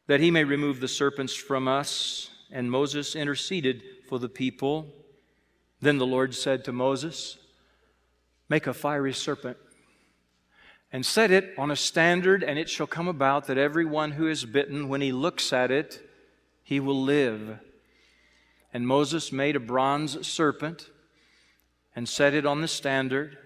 that 0.07 0.19
he 0.19 0.31
may 0.31 0.43
remove 0.43 0.79
the 0.79 0.87
serpents 0.87 1.33
from 1.33 1.67
us. 1.67 2.29
And 2.51 2.69
Moses 2.69 3.15
interceded 3.15 3.83
for 4.07 4.19
the 4.19 4.29
people. 4.29 4.87
Then 5.81 5.97
the 5.97 6.05
Lord 6.05 6.33
said 6.35 6.63
to 6.65 6.71
Moses, 6.71 7.37
Make 8.47 8.67
a 8.67 8.73
fiery 8.73 9.13
serpent 9.13 9.57
and 10.91 11.05
set 11.05 11.31
it 11.31 11.53
on 11.57 11.71
a 11.71 11.75
standard, 11.75 12.43
and 12.43 12.57
it 12.57 12.69
shall 12.69 12.87
come 12.87 13.07
about 13.07 13.47
that 13.47 13.57
everyone 13.57 14.11
who 14.11 14.27
is 14.27 14.45
bitten, 14.45 14.87
when 14.87 15.01
he 15.01 15.11
looks 15.11 15.51
at 15.51 15.71
it, 15.71 16.07
he 16.63 16.79
will 16.79 17.01
live. 17.01 17.59
And 18.73 18.87
Moses 18.87 19.31
made 19.31 19.55
a 19.55 19.59
bronze 19.59 20.25
serpent 20.25 20.89
and 21.95 22.07
set 22.07 22.33
it 22.33 22.45
on 22.45 22.61
the 22.61 22.67
standard, 22.67 23.37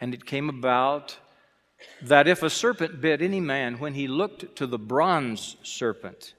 and 0.00 0.14
it 0.14 0.24
came 0.24 0.48
about 0.48 1.18
that 2.02 2.28
if 2.28 2.42
a 2.42 2.50
serpent 2.50 3.00
bit 3.00 3.22
any 3.22 3.40
man, 3.40 3.78
when 3.78 3.94
he 3.94 4.06
looked 4.06 4.56
to 4.56 4.66
the 4.66 4.78
bronze 4.78 5.56
serpent, 5.62 6.34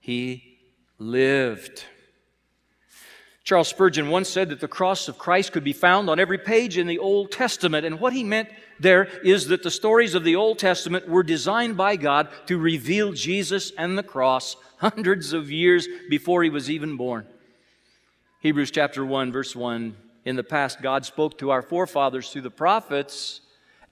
he 0.00 0.58
lived. 0.98 1.84
Charles 3.46 3.68
Spurgeon 3.68 4.08
once 4.08 4.28
said 4.28 4.48
that 4.48 4.58
the 4.58 4.66
cross 4.66 5.06
of 5.06 5.18
Christ 5.18 5.52
could 5.52 5.62
be 5.62 5.72
found 5.72 6.10
on 6.10 6.18
every 6.18 6.38
page 6.38 6.78
in 6.78 6.88
the 6.88 6.98
Old 6.98 7.30
Testament. 7.30 7.86
And 7.86 8.00
what 8.00 8.12
he 8.12 8.24
meant 8.24 8.48
there 8.80 9.04
is 9.22 9.46
that 9.48 9.62
the 9.62 9.70
stories 9.70 10.16
of 10.16 10.24
the 10.24 10.34
Old 10.34 10.58
Testament 10.58 11.08
were 11.08 11.22
designed 11.22 11.76
by 11.76 11.94
God 11.94 12.28
to 12.46 12.58
reveal 12.58 13.12
Jesus 13.12 13.70
and 13.78 13.96
the 13.96 14.02
cross 14.02 14.56
hundreds 14.78 15.32
of 15.32 15.50
years 15.50 15.86
before 16.10 16.42
he 16.42 16.50
was 16.50 16.68
even 16.68 16.96
born. 16.96 17.24
Hebrews 18.40 18.72
chapter 18.72 19.04
1, 19.04 19.30
verse 19.30 19.54
1 19.54 19.96
In 20.24 20.34
the 20.34 20.42
past, 20.42 20.82
God 20.82 21.06
spoke 21.06 21.38
to 21.38 21.50
our 21.50 21.62
forefathers 21.62 22.30
through 22.30 22.42
the 22.42 22.50
prophets 22.50 23.42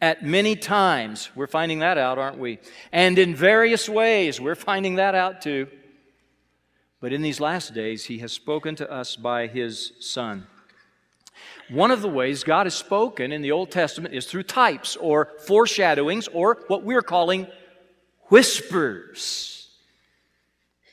at 0.04 0.22
many 0.22 0.54
times. 0.54 1.30
We're 1.34 1.46
finding 1.46 1.78
that 1.78 1.96
out, 1.96 2.18
aren't 2.18 2.36
we? 2.36 2.58
And 2.92 3.18
in 3.18 3.34
various 3.34 3.88
ways. 3.88 4.38
We're 4.38 4.54
finding 4.54 4.96
that 4.96 5.14
out 5.14 5.40
too. 5.40 5.66
But 7.00 7.14
in 7.14 7.22
these 7.22 7.40
last 7.40 7.72
days, 7.72 8.04
He 8.04 8.18
has 8.18 8.30
spoken 8.30 8.76
to 8.76 8.92
us 8.92 9.16
by 9.16 9.46
His 9.46 9.92
Son. 10.00 10.46
One 11.70 11.90
of 11.90 12.02
the 12.02 12.10
ways 12.10 12.44
God 12.44 12.66
has 12.66 12.74
spoken 12.74 13.32
in 13.32 13.40
the 13.40 13.52
Old 13.52 13.70
Testament 13.70 14.14
is 14.14 14.26
through 14.26 14.42
types 14.42 14.94
or 14.96 15.30
foreshadowings 15.46 16.28
or 16.28 16.58
what 16.66 16.82
we're 16.84 17.00
calling 17.00 17.46
whispers. 18.24 19.70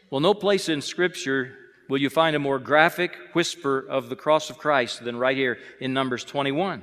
Well, 0.10 0.22
no 0.22 0.34
place 0.34 0.70
in 0.70 0.82
Scripture 0.82 1.58
will 1.90 2.00
you 2.00 2.10
find 2.10 2.34
a 2.34 2.40
more 2.40 2.60
graphic 2.60 3.18
whisper 3.34 3.86
of 3.90 4.08
the 4.08 4.16
cross 4.16 4.50
of 4.50 4.58
Christ 4.58 5.04
than 5.04 5.18
right 5.18 5.36
here 5.36 5.58
in 5.82 5.92
Numbers 5.92 6.24
21. 6.24 6.82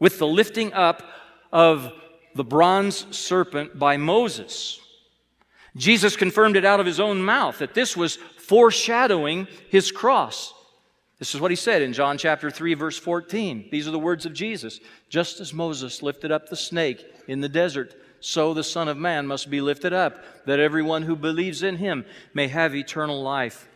With 0.00 0.18
the 0.18 0.26
lifting 0.26 0.72
up 0.72 1.04
of 1.52 1.92
the 2.34 2.44
bronze 2.44 3.06
serpent 3.16 3.78
by 3.78 3.96
Moses. 3.96 4.80
Jesus 5.76 6.16
confirmed 6.16 6.56
it 6.56 6.64
out 6.64 6.80
of 6.80 6.86
his 6.86 7.00
own 7.00 7.22
mouth 7.22 7.58
that 7.58 7.74
this 7.74 7.96
was 7.96 8.16
foreshadowing 8.38 9.46
his 9.68 9.92
cross. 9.92 10.54
This 11.18 11.34
is 11.34 11.40
what 11.40 11.50
he 11.50 11.56
said 11.56 11.82
in 11.82 11.92
John 11.92 12.16
chapter 12.16 12.50
3 12.50 12.74
verse 12.74 12.98
14. 12.98 13.68
These 13.70 13.88
are 13.88 13.92
the 13.92 13.98
words 13.98 14.24
of 14.24 14.32
Jesus. 14.32 14.80
Just 15.08 15.40
as 15.40 15.52
Moses 15.52 16.02
lifted 16.02 16.30
up 16.30 16.48
the 16.48 16.56
snake 16.56 17.04
in 17.26 17.40
the 17.40 17.48
desert, 17.48 17.94
so 18.20 18.54
the 18.54 18.64
Son 18.64 18.88
of 18.88 18.96
Man 18.96 19.26
must 19.26 19.50
be 19.50 19.60
lifted 19.60 19.92
up, 19.92 20.46
that 20.46 20.58
everyone 20.58 21.02
who 21.02 21.14
believes 21.16 21.62
in 21.62 21.76
him 21.76 22.04
may 22.34 22.48
have 22.48 22.74
eternal 22.74 23.22
life. 23.22 23.68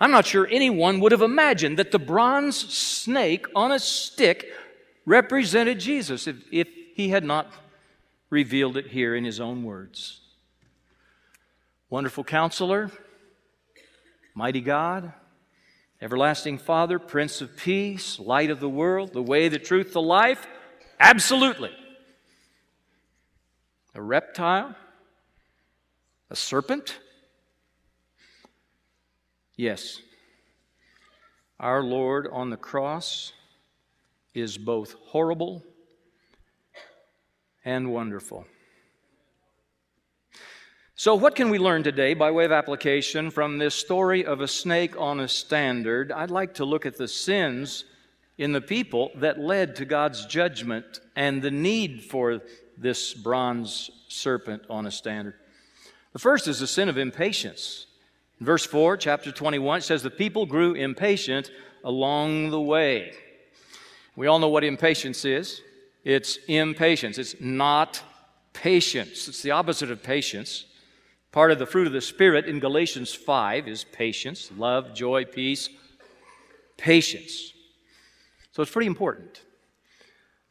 I'm 0.00 0.10
not 0.10 0.26
sure 0.26 0.46
anyone 0.50 1.00
would 1.00 1.12
have 1.12 1.22
imagined 1.22 1.78
that 1.78 1.92
the 1.92 1.98
bronze 1.98 2.56
snake 2.56 3.46
on 3.54 3.72
a 3.72 3.78
stick 3.78 4.52
represented 5.04 5.80
Jesus 5.80 6.26
if, 6.26 6.36
if 6.50 6.68
he 6.94 7.08
had 7.08 7.24
not 7.24 7.52
revealed 8.30 8.76
it 8.76 8.88
here 8.88 9.14
in 9.14 9.24
his 9.24 9.40
own 9.40 9.64
words. 9.64 10.20
Wonderful 11.90 12.24
counselor, 12.24 12.90
mighty 14.34 14.60
God, 14.60 15.12
everlasting 16.00 16.58
Father, 16.58 16.98
Prince 16.98 17.40
of 17.40 17.56
Peace, 17.56 18.18
light 18.18 18.50
of 18.50 18.60
the 18.60 18.68
world, 18.68 19.12
the 19.12 19.22
way, 19.22 19.48
the 19.48 19.58
truth, 19.58 19.92
the 19.92 20.00
life? 20.00 20.46
Absolutely. 20.98 21.70
A 23.94 24.00
reptile? 24.00 24.74
A 26.30 26.36
serpent? 26.36 26.98
Yes. 29.56 30.00
Our 31.60 31.82
Lord 31.82 32.26
on 32.32 32.48
the 32.48 32.56
cross 32.56 33.32
is 34.34 34.58
both 34.58 34.94
horrible 35.06 35.64
and 37.64 37.92
wonderful. 37.92 38.46
So, 40.94 41.14
what 41.14 41.34
can 41.34 41.50
we 41.50 41.58
learn 41.58 41.82
today 41.82 42.14
by 42.14 42.30
way 42.30 42.44
of 42.44 42.52
application 42.52 43.30
from 43.30 43.58
this 43.58 43.74
story 43.74 44.24
of 44.24 44.40
a 44.40 44.46
snake 44.46 44.96
on 44.96 45.20
a 45.20 45.28
standard? 45.28 46.12
I'd 46.12 46.30
like 46.30 46.54
to 46.54 46.64
look 46.64 46.86
at 46.86 46.96
the 46.96 47.08
sins 47.08 47.84
in 48.38 48.52
the 48.52 48.60
people 48.60 49.10
that 49.16 49.38
led 49.40 49.76
to 49.76 49.84
God's 49.84 50.26
judgment 50.26 51.00
and 51.16 51.42
the 51.42 51.50
need 51.50 52.04
for 52.04 52.40
this 52.78 53.14
bronze 53.14 53.90
serpent 54.08 54.62
on 54.70 54.86
a 54.86 54.90
standard. 54.90 55.34
The 56.12 56.18
first 56.18 56.46
is 56.46 56.60
the 56.60 56.66
sin 56.66 56.88
of 56.88 56.98
impatience. 56.98 57.86
In 58.38 58.46
verse 58.46 58.66
4, 58.66 58.96
chapter 58.96 59.32
21, 59.32 59.78
it 59.78 59.82
says, 59.82 60.02
The 60.02 60.10
people 60.10 60.46
grew 60.46 60.74
impatient 60.74 61.50
along 61.84 62.50
the 62.50 62.60
way. 62.60 63.12
We 64.16 64.26
all 64.26 64.38
know 64.38 64.48
what 64.48 64.64
impatience 64.64 65.24
is 65.24 65.62
it's 66.04 66.38
impatience, 66.48 67.18
it's 67.18 67.36
not 67.40 68.02
patience. 68.52 69.28
It's 69.28 69.42
the 69.42 69.52
opposite 69.52 69.90
of 69.90 70.02
patience. 70.02 70.66
Part 71.30 71.50
of 71.50 71.58
the 71.58 71.66
fruit 71.66 71.86
of 71.86 71.92
the 71.92 72.00
Spirit 72.00 72.46
in 72.46 72.58
Galatians 72.58 73.14
5 73.14 73.68
is 73.68 73.84
patience, 73.84 74.50
love, 74.56 74.94
joy, 74.94 75.24
peace, 75.24 75.70
patience. 76.76 77.52
So 78.50 78.62
it's 78.62 78.72
pretty 78.72 78.88
important. 78.88 79.40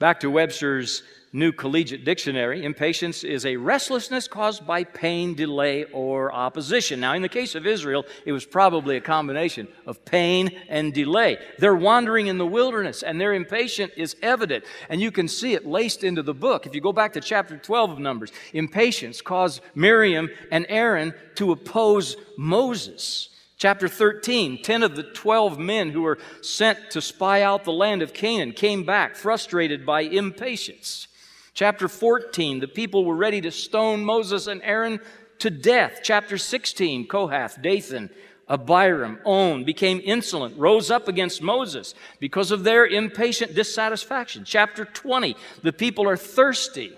Back 0.02 0.22
to 0.22 0.32
Webster's 0.32 1.04
New 1.32 1.52
Collegiate 1.52 2.04
Dictionary, 2.04 2.66
impatience 2.66 3.24
is 3.24 3.46
a 3.46 3.56
restlessness 3.56 4.28
caused 4.28 4.66
by 4.66 4.84
pain, 4.84 5.36
delay, 5.36 5.84
or 5.94 6.34
opposition. 6.34 7.00
Now, 7.00 7.14
in 7.14 7.22
the 7.22 7.30
case 7.30 7.54
of 7.54 7.68
Israel, 7.68 8.08
it 8.26 8.32
was 8.32 8.44
probably 8.44 8.98
a 8.98 9.02
combination 9.02 9.68
of 9.86 10.04
pain 10.04 10.60
and 10.70 10.92
delay. 10.92 11.38
They're 11.60 11.76
wandering 11.76 12.26
in 12.26 12.40
the 12.40 12.48
wilderness 12.48 13.04
and 13.04 13.22
their 13.22 13.36
impatience 13.36 13.94
is 13.96 14.16
evident. 14.24 14.66
And 14.90 15.02
you 15.02 15.12
can 15.12 15.28
see 15.28 15.54
it 15.54 15.68
laced 15.68 16.04
into 16.04 16.24
the 16.24 16.34
book. 16.34 16.66
If 16.66 16.74
you 16.74 16.82
go 16.82 16.94
back 16.94 17.14
to 17.14 17.22
chapter 17.22 17.56
12 17.56 17.92
of 17.92 18.00
Numbers, 18.00 18.32
impatience 18.54 19.22
caused 19.22 19.62
Miriam 19.76 20.32
and 20.50 20.66
Aaron 20.68 21.14
to 21.36 21.52
oppose 21.52 22.18
Moses. 22.40 23.30
Chapter 23.62 23.88
13, 23.88 24.64
10 24.64 24.82
of 24.82 24.96
the 24.96 25.04
12 25.04 25.60
men 25.60 25.92
who 25.92 26.02
were 26.02 26.18
sent 26.42 26.90
to 26.90 27.00
spy 27.00 27.44
out 27.44 27.64
the 27.64 27.72
land 27.72 28.02
of 28.02 28.12
Canaan 28.12 28.54
came 28.54 28.84
back 28.84 29.16
frustrated 29.16 29.86
by 29.86 30.02
impatience. 30.02 31.08
Chapter 31.54 31.88
14, 31.88 32.60
the 32.60 32.68
people 32.68 33.06
were 33.06 33.16
ready 33.16 33.40
to 33.42 33.52
stone 33.52 34.04
Moses 34.04 34.48
and 34.48 34.64
Aaron 34.64 35.00
to 35.38 35.52
death. 35.52 36.00
Chapter 36.02 36.40
16, 36.40 37.06
Kohath, 37.06 37.62
Dathan, 37.62 38.10
Abiram, 38.50 39.20
On 39.26 39.64
became 39.64 40.02
insolent, 40.04 40.58
rose 40.58 40.90
up 40.90 41.08
against 41.08 41.44
Moses 41.44 41.94
because 42.20 42.50
of 42.50 42.64
their 42.64 42.88
impatient 42.88 43.54
dissatisfaction. 43.54 44.44
Chapter 44.44 44.86
20, 44.86 45.36
the 45.62 45.72
people 45.72 46.10
are 46.10 46.18
thirsty 46.18 46.94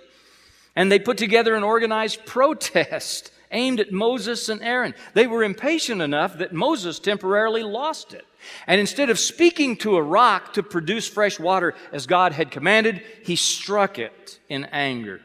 and 0.78 0.90
they 0.90 0.98
put 0.98 1.18
together 1.18 1.56
an 1.56 1.64
organized 1.64 2.26
protest 2.26 3.34
aimed 3.54 3.80
at 3.80 3.92
Moses 3.92 4.50
and 4.50 4.62
Aaron. 4.62 4.94
They 5.14 5.28
were 5.28 5.44
impatient 5.44 6.02
enough 6.02 6.38
that 6.40 6.52
Moses 6.54 7.00
temporarily 7.00 7.64
lost 7.64 8.14
it. 8.14 8.26
And 8.68 8.82
instead 8.82 9.10
of 9.10 9.20
speaking 9.20 9.78
to 9.78 9.96
a 9.96 10.02
rock 10.02 10.54
to 10.54 10.64
produce 10.64 11.08
fresh 11.08 11.40
water 11.40 11.76
as 11.92 12.08
God 12.08 12.34
had 12.34 12.52
commanded, 12.52 13.02
he 13.24 13.36
struck 13.36 13.98
it 14.00 14.40
in 14.50 14.66
anger. 14.66 15.22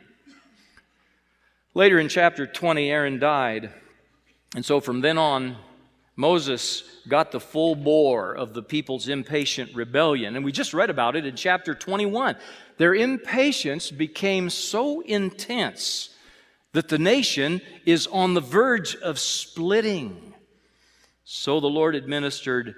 Later 1.75 1.99
in 1.99 2.09
chapter 2.09 2.47
20, 2.47 2.91
Aaron 2.91 3.19
died. 3.19 3.71
And 4.55 4.64
so 4.64 4.81
from 4.81 5.01
then 5.01 5.19
on, 5.19 5.57
Moses 6.17 6.83
got 7.07 7.31
the 7.31 7.38
full 7.38 7.77
bore 7.77 8.35
of 8.35 8.53
the 8.53 8.62
people's 8.62 9.09
impatient 9.09 9.75
rebellion. 9.75 10.35
And 10.35 10.45
we 10.45 10.51
just 10.51 10.75
read 10.75 10.91
about 10.91 11.14
it 11.14 11.25
in 11.25 11.37
chapter 11.37 11.75
21. 11.77 12.37
Their 12.77 12.95
impatience 12.95 13.93
became 13.93 14.51
so 14.51 15.01
intense 15.01 16.11
that 16.72 16.88
the 16.88 16.98
nation 16.98 17.61
is 17.87 18.07
on 18.07 18.35
the 18.35 18.40
verge 18.40 18.94
of 18.96 19.18
splitting. 19.18 20.35
So 21.24 21.61
the 21.61 21.66
Lord 21.66 21.94
administered 21.94 22.74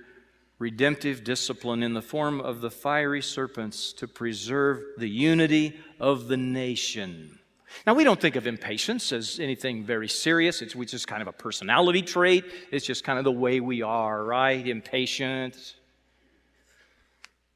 redemptive 0.59 1.25
discipline 1.25 1.83
in 1.83 1.95
the 1.95 2.03
form 2.03 2.41
of 2.41 2.61
the 2.61 2.71
fiery 2.71 3.23
serpents 3.23 3.93
to 3.95 4.07
preserve 4.07 4.83
the 4.99 5.09
unity 5.09 5.79
of 5.99 6.29
the 6.29 6.37
nation. 6.37 7.39
Now, 7.87 7.95
we 7.95 8.05
don't 8.05 8.21
think 8.21 8.37
of 8.37 8.47
impatience 8.47 9.13
as 9.13 9.39
anything 9.39 9.85
very 9.85 10.09
serious. 10.09 10.61
It's 10.61 10.75
just 10.75 11.07
kind 11.07 11.23
of 11.23 11.29
a 11.29 11.33
personality 11.33 12.03
trait. 12.03 12.45
It's 12.73 12.85
just 12.85 13.05
kind 13.05 13.19
of 13.19 13.25
the 13.25 13.33
way 13.33 13.61
we 13.61 13.83
are, 13.83 14.25
right? 14.25 14.67
Impatient. 14.67 15.77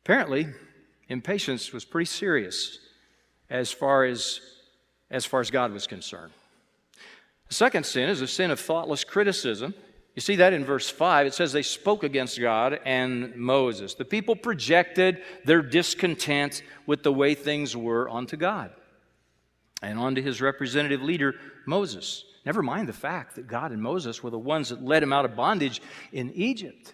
Apparently, 0.04 0.46
impatience 1.08 1.72
was 1.72 1.84
pretty 1.84 2.06
serious 2.06 2.78
as 3.50 3.72
far 3.72 4.04
as 4.04 4.40
as 5.14 5.24
far 5.24 5.40
as 5.40 5.50
God 5.50 5.72
was 5.72 5.86
concerned. 5.86 6.32
The 7.48 7.54
second 7.54 7.86
sin 7.86 8.08
is 8.08 8.20
a 8.20 8.26
sin 8.26 8.50
of 8.50 8.58
thoughtless 8.58 9.04
criticism. 9.04 9.74
You 10.14 10.20
see 10.20 10.36
that 10.36 10.52
in 10.52 10.64
verse 10.64 10.90
5. 10.90 11.26
It 11.26 11.34
says 11.34 11.52
they 11.52 11.62
spoke 11.62 12.02
against 12.02 12.40
God 12.40 12.80
and 12.84 13.34
Moses. 13.36 13.94
The 13.94 14.04
people 14.04 14.36
projected 14.36 15.22
their 15.44 15.62
discontent 15.62 16.62
with 16.86 17.02
the 17.02 17.12
way 17.12 17.34
things 17.34 17.76
were 17.76 18.08
onto 18.08 18.36
God 18.36 18.72
and 19.82 19.98
onto 19.98 20.22
his 20.22 20.40
representative 20.40 21.02
leader, 21.02 21.34
Moses. 21.66 22.24
Never 22.44 22.62
mind 22.62 22.88
the 22.88 22.92
fact 22.92 23.36
that 23.36 23.46
God 23.46 23.70
and 23.70 23.82
Moses 23.82 24.22
were 24.22 24.30
the 24.30 24.38
ones 24.38 24.68
that 24.68 24.84
led 24.84 25.02
him 25.02 25.12
out 25.12 25.24
of 25.24 25.36
bondage 25.36 25.80
in 26.12 26.32
Egypt. 26.32 26.92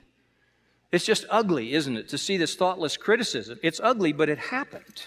It's 0.92 1.06
just 1.06 1.24
ugly, 1.30 1.72
isn't 1.74 1.96
it, 1.96 2.09
to 2.09 2.18
see 2.18 2.37
this 2.37 2.54
thoughtless 2.54 2.96
criticism? 2.96 3.59
It's 3.62 3.80
ugly, 3.83 4.12
but 4.12 4.28
it 4.28 4.38
happened. 4.38 5.06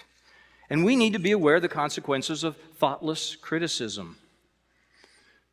And 0.74 0.84
we 0.84 0.96
need 0.96 1.12
to 1.12 1.20
be 1.20 1.30
aware 1.30 1.54
of 1.54 1.62
the 1.62 1.68
consequences 1.68 2.42
of 2.42 2.56
thoughtless 2.56 3.36
criticism. 3.36 4.16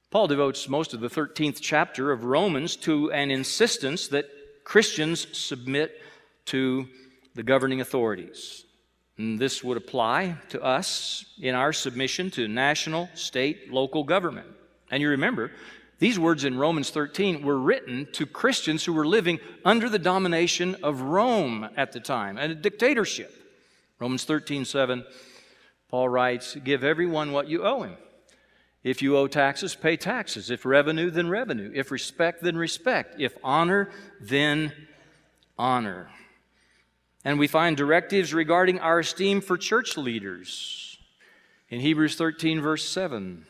Paul 0.09 0.25
devotes 0.25 0.67
most 0.67 0.95
of 0.95 0.99
the 0.99 1.11
13th 1.11 1.59
chapter 1.61 2.11
of 2.11 2.23
Romans 2.23 2.75
to 2.77 3.11
an 3.11 3.29
insistence 3.29 4.07
that 4.07 4.25
Christians 4.63 5.27
submit 5.37 6.01
to 6.45 6.87
the 7.35 7.43
governing 7.43 7.81
authorities. 7.81 8.65
And 9.19 9.37
this 9.37 9.63
would 9.63 9.77
apply 9.77 10.37
to 10.49 10.63
us 10.63 11.23
in 11.39 11.53
our 11.53 11.71
submission 11.71 12.31
to 12.31 12.47
national, 12.47 13.07
state, 13.13 13.71
local 13.71 14.03
government. 14.03 14.47
And 14.89 15.03
you 15.03 15.09
remember, 15.09 15.51
these 15.99 16.17
words 16.17 16.45
in 16.45 16.57
Romans 16.57 16.89
13 16.89 17.43
were 17.43 17.59
written 17.59 18.07
to 18.13 18.25
Christians 18.25 18.85
who 18.85 18.93
were 18.93 19.05
living 19.05 19.39
under 19.63 19.87
the 19.87 19.99
domination 19.99 20.77
of 20.81 21.01
Rome 21.01 21.69
at 21.77 21.91
the 21.91 21.99
time, 21.99 22.39
and 22.39 22.51
a 22.51 22.55
dictatorship. 22.55 23.37
Romans 24.01 24.23
13, 24.23 24.65
7, 24.65 25.05
Paul 25.87 26.09
writes, 26.09 26.55
Give 26.55 26.83
everyone 26.83 27.31
what 27.31 27.47
you 27.47 27.63
owe 27.63 27.83
him. 27.83 27.97
If 28.83 29.03
you 29.03 29.15
owe 29.15 29.27
taxes, 29.27 29.75
pay 29.75 29.95
taxes. 29.95 30.49
If 30.49 30.65
revenue, 30.65 31.11
then 31.11 31.29
revenue. 31.29 31.71
If 31.75 31.91
respect, 31.91 32.41
then 32.41 32.57
respect. 32.57 33.21
If 33.21 33.37
honor, 33.43 33.91
then 34.19 34.73
honor. 35.55 36.09
And 37.23 37.37
we 37.37 37.45
find 37.45 37.77
directives 37.77 38.33
regarding 38.33 38.79
our 38.79 38.97
esteem 38.97 39.39
for 39.39 39.55
church 39.55 39.95
leaders. 39.97 40.97
In 41.69 41.79
Hebrews 41.79 42.15
13, 42.15 42.59
verse 42.59 42.83
7, 42.89 43.45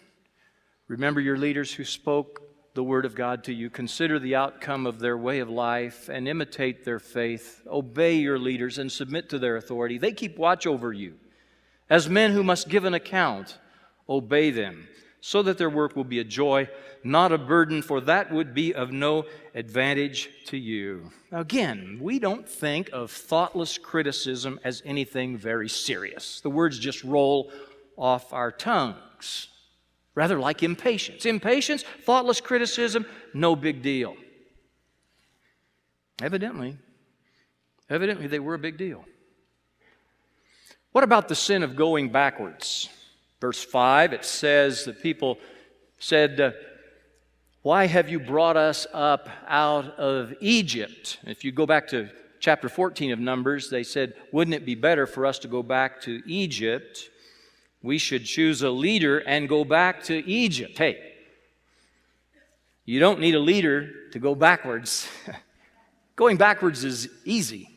remember 0.89 1.21
your 1.21 1.37
leaders 1.37 1.73
who 1.73 1.85
spoke 1.85 2.41
the 2.73 2.83
word 2.83 3.05
of 3.05 3.15
God 3.15 3.43
to 3.45 3.53
you. 3.53 3.69
Consider 3.69 4.17
the 4.17 4.35
outcome 4.35 4.85
of 4.85 4.99
their 4.99 5.17
way 5.17 5.39
of 5.39 5.49
life 5.49 6.07
and 6.09 6.27
imitate 6.27 6.85
their 6.85 6.99
faith. 6.99 7.61
Obey 7.67 8.15
your 8.15 8.39
leaders 8.39 8.77
and 8.77 8.91
submit 8.91 9.29
to 9.29 9.39
their 9.39 9.57
authority. 9.57 9.97
They 9.97 10.13
keep 10.13 10.37
watch 10.37 10.65
over 10.65 10.93
you. 10.93 11.15
As 11.89 12.07
men 12.07 12.31
who 12.31 12.43
must 12.43 12.69
give 12.69 12.85
an 12.85 12.93
account, 12.93 13.57
obey 14.07 14.51
them, 14.51 14.87
so 15.19 15.43
that 15.43 15.57
their 15.57 15.69
work 15.69 15.95
will 15.95 16.05
be 16.05 16.19
a 16.19 16.23
joy, 16.23 16.69
not 17.03 17.33
a 17.33 17.37
burden, 17.37 17.81
for 17.81 17.99
that 18.01 18.31
would 18.31 18.53
be 18.53 18.73
of 18.73 18.91
no 18.91 19.25
advantage 19.53 20.29
to 20.45 20.57
you. 20.57 21.11
Again, 21.31 21.99
we 22.01 22.17
don't 22.17 22.47
think 22.47 22.89
of 22.93 23.11
thoughtless 23.11 23.77
criticism 23.77 24.59
as 24.63 24.81
anything 24.85 25.37
very 25.37 25.67
serious. 25.67 26.39
The 26.39 26.49
words 26.49 26.79
just 26.79 27.03
roll 27.03 27.51
off 27.97 28.31
our 28.31 28.51
tongues 28.51 29.49
rather 30.15 30.39
like 30.39 30.63
impatience. 30.63 31.25
Impatience, 31.25 31.83
thoughtless 32.03 32.41
criticism, 32.41 33.05
no 33.33 33.55
big 33.55 33.81
deal. 33.81 34.15
Evidently, 36.21 36.77
evidently 37.89 38.27
they 38.27 38.39
were 38.39 38.53
a 38.53 38.59
big 38.59 38.77
deal. 38.77 39.05
What 40.91 41.03
about 41.03 41.27
the 41.27 41.35
sin 41.35 41.63
of 41.63 41.75
going 41.75 42.09
backwards? 42.09 42.89
Verse 43.39 43.63
5, 43.63 44.13
it 44.13 44.25
says 44.25 44.85
that 44.85 45.01
people 45.01 45.39
said, 45.99 46.39
uh, 46.39 46.51
Why 47.61 47.87
have 47.87 48.09
you 48.09 48.19
brought 48.19 48.57
us 48.57 48.85
up 48.93 49.29
out 49.47 49.97
of 49.97 50.33
Egypt? 50.41 51.17
If 51.25 51.43
you 51.43 51.51
go 51.51 51.65
back 51.65 51.87
to 51.89 52.09
chapter 52.39 52.67
14 52.67 53.13
of 53.13 53.19
Numbers, 53.19 53.69
they 53.69 53.83
said, 53.83 54.13
Wouldn't 54.31 54.53
it 54.53 54.65
be 54.65 54.75
better 54.75 55.07
for 55.07 55.25
us 55.25 55.39
to 55.39 55.47
go 55.47 55.63
back 55.63 56.01
to 56.01 56.21
Egypt? 56.25 57.09
We 57.83 57.97
should 57.97 58.25
choose 58.25 58.61
a 58.61 58.69
leader 58.69 59.19
and 59.19 59.49
go 59.49 59.63
back 59.63 60.03
to 60.03 60.27
Egypt. 60.27 60.77
Hey, 60.77 61.13
you 62.85 62.99
don't 62.99 63.19
need 63.19 63.35
a 63.35 63.39
leader 63.39 64.09
to 64.11 64.19
go 64.19 64.35
backwards. 64.35 65.07
Going 66.15 66.37
backwards 66.37 66.83
is 66.83 67.09
easy. 67.25 67.69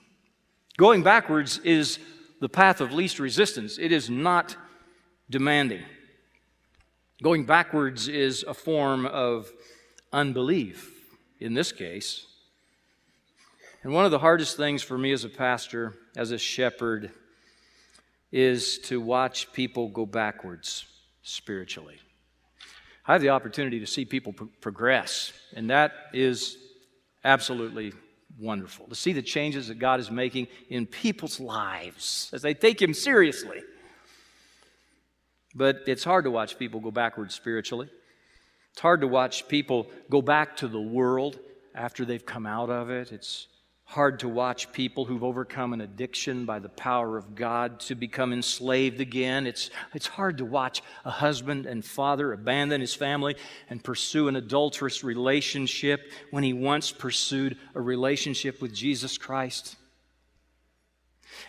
Going 0.77 1.03
backwards 1.03 1.59
is 1.59 1.99
the 2.41 2.49
path 2.49 2.81
of 2.81 2.93
least 2.93 3.19
resistance, 3.19 3.79
it 3.79 3.93
is 3.93 4.11
not 4.11 4.57
demanding. 5.31 5.83
Going 7.23 7.47
backwards 7.47 8.09
is 8.09 8.43
a 8.43 8.53
form 8.53 9.07
of 9.07 9.51
unbelief 10.13 10.91
in 11.41 11.55
this 11.55 11.73
case. 11.73 12.27
And 13.83 13.93
one 13.93 14.05
of 14.05 14.11
the 14.11 14.19
hardest 14.19 14.57
things 14.57 14.83
for 14.83 14.99
me 14.99 15.13
as 15.13 15.25
a 15.25 15.29
pastor, 15.29 15.95
as 16.17 16.33
a 16.33 16.39
shepherd, 16.39 17.13
is 18.33 18.79
to 18.79 19.01
watch 19.01 19.53
people 19.53 19.89
go 19.89 20.07
backwards 20.07 20.87
spiritually. 21.23 21.97
I 23.07 23.13
have 23.13 23.23
the 23.23 23.31
opportunity 23.31 23.81
to 23.81 23.87
see 23.87 24.05
people 24.05 24.33
pro- 24.33 24.49
progress, 24.61 25.33
and 25.55 25.71
that 25.71 25.93
is 26.13 26.57
absolutely 27.23 27.93
wonderful. 28.39 28.87
To 28.89 28.95
see 28.95 29.13
the 29.13 29.23
changes 29.23 29.69
that 29.69 29.79
God 29.79 30.01
is 30.01 30.11
making 30.11 30.49
in 30.71 30.87
people's 30.87 31.39
lives 31.39 32.31
as 32.33 32.43
they 32.43 32.55
take 32.55 32.81
Him 32.81 32.95
seriously. 32.95 33.63
But 35.55 35.83
it's 35.87 36.03
hard 36.03 36.25
to 36.25 36.31
watch 36.31 36.59
people 36.59 36.81
go 36.81 36.91
backwards 36.91 37.35
spiritually. 37.35 37.89
It's 38.73 38.81
hard 38.81 39.03
to 39.03 39.07
watch 39.07 39.47
people 39.47 39.87
go 40.11 40.21
back 40.21 40.57
to 40.57 40.69
the 40.69 40.81
world 40.81 41.39
after 41.75 42.05
they've 42.05 42.25
come 42.25 42.47
out 42.47 42.71
of 42.71 42.91
it. 42.91 43.13
It's 43.13 43.47
hard 43.95 44.19
to 44.19 44.29
watch 44.29 44.73
people 44.73 45.05
who've 45.05 45.23
overcome 45.23 45.73
an 45.73 45.81
addiction 45.81 46.45
by 46.45 46.59
the 46.59 46.69
power 46.69 47.17
of 47.17 47.37
God 47.37 47.79
to 47.79 47.95
become 47.95 48.33
enslaved 48.33 49.01
again. 49.01 49.47
It's, 49.47 49.71
it's 49.95 50.09
hard 50.09 50.39
to 50.39 50.45
watch 50.45 50.83
a 51.05 51.13
husband 51.13 51.65
and 51.65 51.85
father 51.85 52.33
abandon 52.33 52.81
his 52.81 52.93
family 52.93 53.37
and 53.71 53.85
pursue 53.85 54.27
an 54.27 54.35
adulterous 54.35 55.05
relationship 55.05 56.11
when 56.33 56.43
he 56.43 56.53
once 56.53 56.91
pursued 56.91 57.57
a 57.77 57.81
relationship 57.81 58.61
with 58.61 58.75
Jesus 58.75 59.17
Christ. 59.17 59.77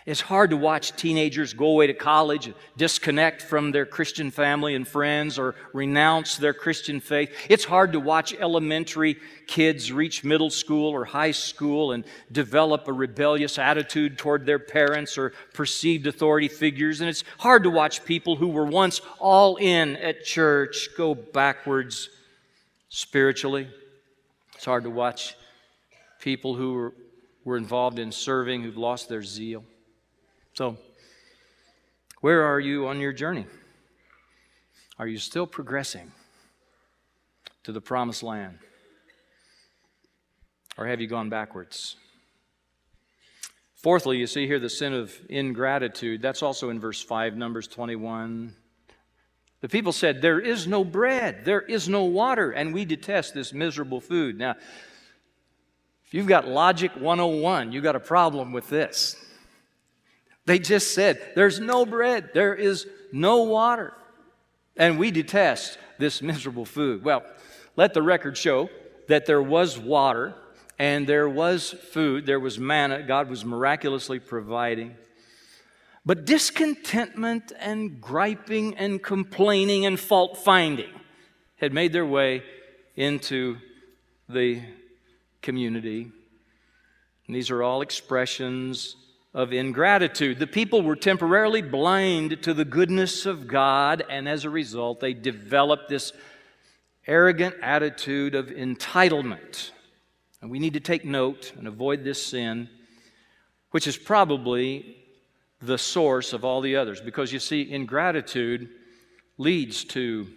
It's 0.04 0.20
hard 0.20 0.50
to 0.50 0.56
watch 0.56 0.94
teenagers 0.96 1.52
go 1.52 1.66
away 1.66 1.86
to 1.86 1.94
college, 1.94 2.52
disconnect 2.76 3.42
from 3.42 3.72
their 3.72 3.86
Christian 3.86 4.30
family 4.30 4.74
and 4.74 4.86
friends, 4.86 5.38
or 5.38 5.54
renounce 5.72 6.36
their 6.36 6.54
Christian 6.54 7.00
faith. 7.00 7.34
It's 7.48 7.64
hard 7.64 7.92
to 7.92 8.00
watch 8.00 8.34
elementary 8.34 9.16
kids 9.46 9.92
reach 9.92 10.24
middle 10.24 10.50
school 10.50 10.90
or 10.90 11.04
high 11.04 11.30
school 11.30 11.92
and 11.92 12.04
develop 12.30 12.88
a 12.88 12.92
rebellious 12.92 13.58
attitude 13.58 14.18
toward 14.18 14.46
their 14.46 14.58
parents 14.58 15.16
or 15.16 15.32
perceived 15.54 16.06
authority 16.06 16.48
figures. 16.48 17.00
And 17.00 17.10
it's 17.10 17.24
hard 17.38 17.62
to 17.64 17.70
watch 17.70 18.04
people 18.04 18.36
who 18.36 18.48
were 18.48 18.64
once 18.64 19.00
all 19.18 19.56
in 19.56 19.96
at 19.96 20.24
church 20.24 20.88
go 20.96 21.14
backwards 21.14 22.08
spiritually. 22.88 23.68
It's 24.54 24.64
hard 24.64 24.84
to 24.84 24.90
watch 24.90 25.36
people 26.20 26.54
who 26.54 26.92
were, 27.44 27.56
involved 27.56 27.98
in 27.98 28.10
serving 28.10 28.62
who've 28.62 28.76
lost 28.76 29.08
their 29.08 29.22
zeal. 29.22 29.62
So, 30.56 30.78
where 32.22 32.44
are 32.44 32.58
you 32.58 32.86
on 32.86 32.98
your 32.98 33.12
journey? 33.12 33.44
Are 34.98 35.06
you 35.06 35.18
still 35.18 35.46
progressing 35.46 36.10
to 37.64 37.72
the 37.72 37.80
promised 37.82 38.22
land? 38.22 38.58
Or 40.78 40.86
have 40.86 40.98
you 40.98 41.08
gone 41.08 41.28
backwards? 41.28 41.96
Fourthly, 43.74 44.16
you 44.16 44.26
see 44.26 44.46
here 44.46 44.58
the 44.58 44.70
sin 44.70 44.94
of 44.94 45.14
ingratitude. 45.28 46.22
That's 46.22 46.42
also 46.42 46.70
in 46.70 46.80
verse 46.80 47.02
5, 47.02 47.36
Numbers 47.36 47.68
21. 47.68 48.54
The 49.60 49.68
people 49.68 49.92
said, 49.92 50.22
There 50.22 50.40
is 50.40 50.66
no 50.66 50.84
bread, 50.84 51.44
there 51.44 51.60
is 51.60 51.86
no 51.86 52.04
water, 52.04 52.50
and 52.50 52.72
we 52.72 52.86
detest 52.86 53.34
this 53.34 53.52
miserable 53.52 54.00
food. 54.00 54.38
Now, 54.38 54.52
if 56.06 56.14
you've 56.14 56.26
got 56.26 56.48
Logic 56.48 56.92
101, 56.92 57.72
you've 57.72 57.84
got 57.84 57.94
a 57.94 58.00
problem 58.00 58.52
with 58.52 58.70
this. 58.70 59.22
They 60.46 60.58
just 60.58 60.94
said, 60.94 61.20
There's 61.34 61.60
no 61.60 61.84
bread, 61.84 62.30
there 62.32 62.54
is 62.54 62.86
no 63.12 63.42
water. 63.42 63.92
And 64.76 64.98
we 64.98 65.10
detest 65.10 65.78
this 65.98 66.22
miserable 66.22 66.64
food. 66.64 67.04
Well, 67.04 67.24
let 67.76 67.94
the 67.94 68.02
record 68.02 68.36
show 68.36 68.70
that 69.08 69.26
there 69.26 69.42
was 69.42 69.78
water 69.78 70.34
and 70.78 71.06
there 71.06 71.28
was 71.28 71.70
food, 71.70 72.26
there 72.26 72.40
was 72.40 72.58
manna, 72.58 73.02
God 73.02 73.28
was 73.28 73.44
miraculously 73.44 74.18
providing. 74.18 74.94
But 76.04 76.24
discontentment 76.24 77.52
and 77.58 78.00
griping 78.00 78.76
and 78.76 79.02
complaining 79.02 79.86
and 79.86 79.98
fault 79.98 80.36
finding 80.36 80.92
had 81.56 81.72
made 81.72 81.92
their 81.92 82.06
way 82.06 82.42
into 82.94 83.56
the 84.28 84.62
community. 85.42 86.02
And 87.26 87.34
these 87.34 87.50
are 87.50 87.62
all 87.62 87.80
expressions 87.80 88.94
of 89.36 89.52
ingratitude. 89.52 90.38
The 90.38 90.46
people 90.46 90.80
were 90.80 90.96
temporarily 90.96 91.60
blind 91.60 92.42
to 92.44 92.54
the 92.54 92.64
goodness 92.64 93.26
of 93.26 93.46
God, 93.46 94.02
and 94.08 94.26
as 94.26 94.46
a 94.46 94.50
result, 94.50 94.98
they 94.98 95.12
developed 95.12 95.90
this 95.90 96.14
arrogant 97.06 97.54
attitude 97.60 98.34
of 98.34 98.46
entitlement. 98.46 99.72
And 100.40 100.50
we 100.50 100.58
need 100.58 100.72
to 100.72 100.80
take 100.80 101.04
note 101.04 101.52
and 101.58 101.68
avoid 101.68 102.02
this 102.02 102.26
sin, 102.26 102.70
which 103.72 103.86
is 103.86 103.98
probably 103.98 104.96
the 105.60 105.76
source 105.76 106.32
of 106.32 106.42
all 106.42 106.62
the 106.62 106.76
others. 106.76 107.02
Because 107.02 107.30
you 107.30 107.38
see, 107.38 107.70
ingratitude 107.70 108.70
leads 109.36 109.84
to 109.84 110.28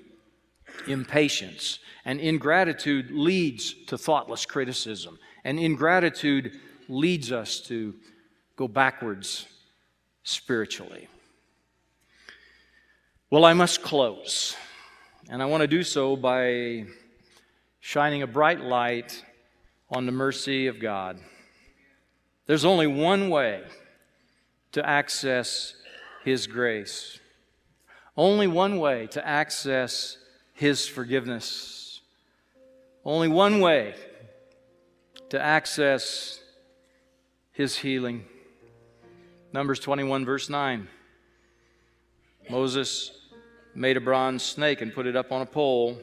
impatience, 0.88 1.79
and 2.03 2.19
ingratitude 2.19 3.12
leads 3.12 3.73
to 3.85 3.97
thoughtless 3.97 4.45
criticism, 4.45 5.17
and 5.45 5.57
ingratitude 5.57 6.59
leads 6.89 7.31
us 7.31 7.62
to 7.62 7.95
go 8.60 8.67
backwards 8.67 9.48
spiritually. 10.24 11.08
Well, 13.30 13.45
I 13.45 13.54
must 13.54 13.82
close. 13.82 14.54
And 15.30 15.41
I 15.41 15.45
want 15.45 15.62
to 15.62 15.67
do 15.67 15.82
so 15.82 16.17
by 16.17 16.84
shining 17.80 18.22
a 18.22 18.28
bright 18.28 18.60
light 18.60 19.24
on 19.89 20.06
the 20.06 20.12
mercy 20.12 20.67
of 20.67 20.82
God. 20.82 21.22
There's 22.48 22.65
only 22.65 22.86
one 22.86 23.30
way 23.30 23.63
to 24.74 24.86
access 24.86 25.74
His 26.26 26.45
grace, 26.45 27.17
only 28.17 28.48
one 28.48 28.78
way 28.78 29.08
to 29.12 29.26
access 29.26 30.17
His 30.52 30.86
forgiveness, 30.86 32.02
only 33.06 33.30
one 33.30 33.62
way 33.62 33.95
to 35.30 35.41
access 35.41 36.41
His 37.54 37.78
healing. 37.78 38.26
Numbers 39.51 39.79
21, 39.79 40.25
verse 40.25 40.47
9. 40.47 40.88
Moses 42.51 43.12
made 43.73 43.97
a 43.97 44.01
bronze 44.01 44.43
snake 44.43 44.81
and 44.81 44.93
put 44.93 45.07
it 45.07 45.15
up 45.15 45.31
on 45.31 45.41
a 45.41 45.45
pole. 45.45 45.97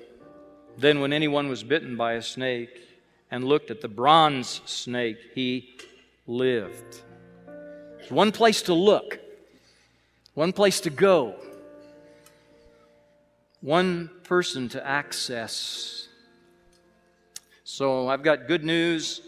Then, 0.76 1.00
when 1.00 1.12
anyone 1.12 1.48
was 1.48 1.62
bitten 1.62 1.96
by 1.96 2.14
a 2.14 2.22
snake 2.22 2.82
and 3.30 3.44
looked 3.44 3.70
at 3.70 3.80
the 3.80 3.88
bronze 3.88 4.60
snake, 4.64 5.18
he 5.32 5.76
lived. 6.26 7.02
One 8.08 8.32
place 8.32 8.62
to 8.62 8.74
look, 8.74 9.20
one 10.34 10.52
place 10.52 10.80
to 10.80 10.90
go, 10.90 11.36
one 13.60 14.10
person 14.24 14.68
to 14.70 14.84
access. 14.84 16.08
So, 17.62 18.08
I've 18.08 18.24
got 18.24 18.48
good 18.48 18.64
news 18.64 19.20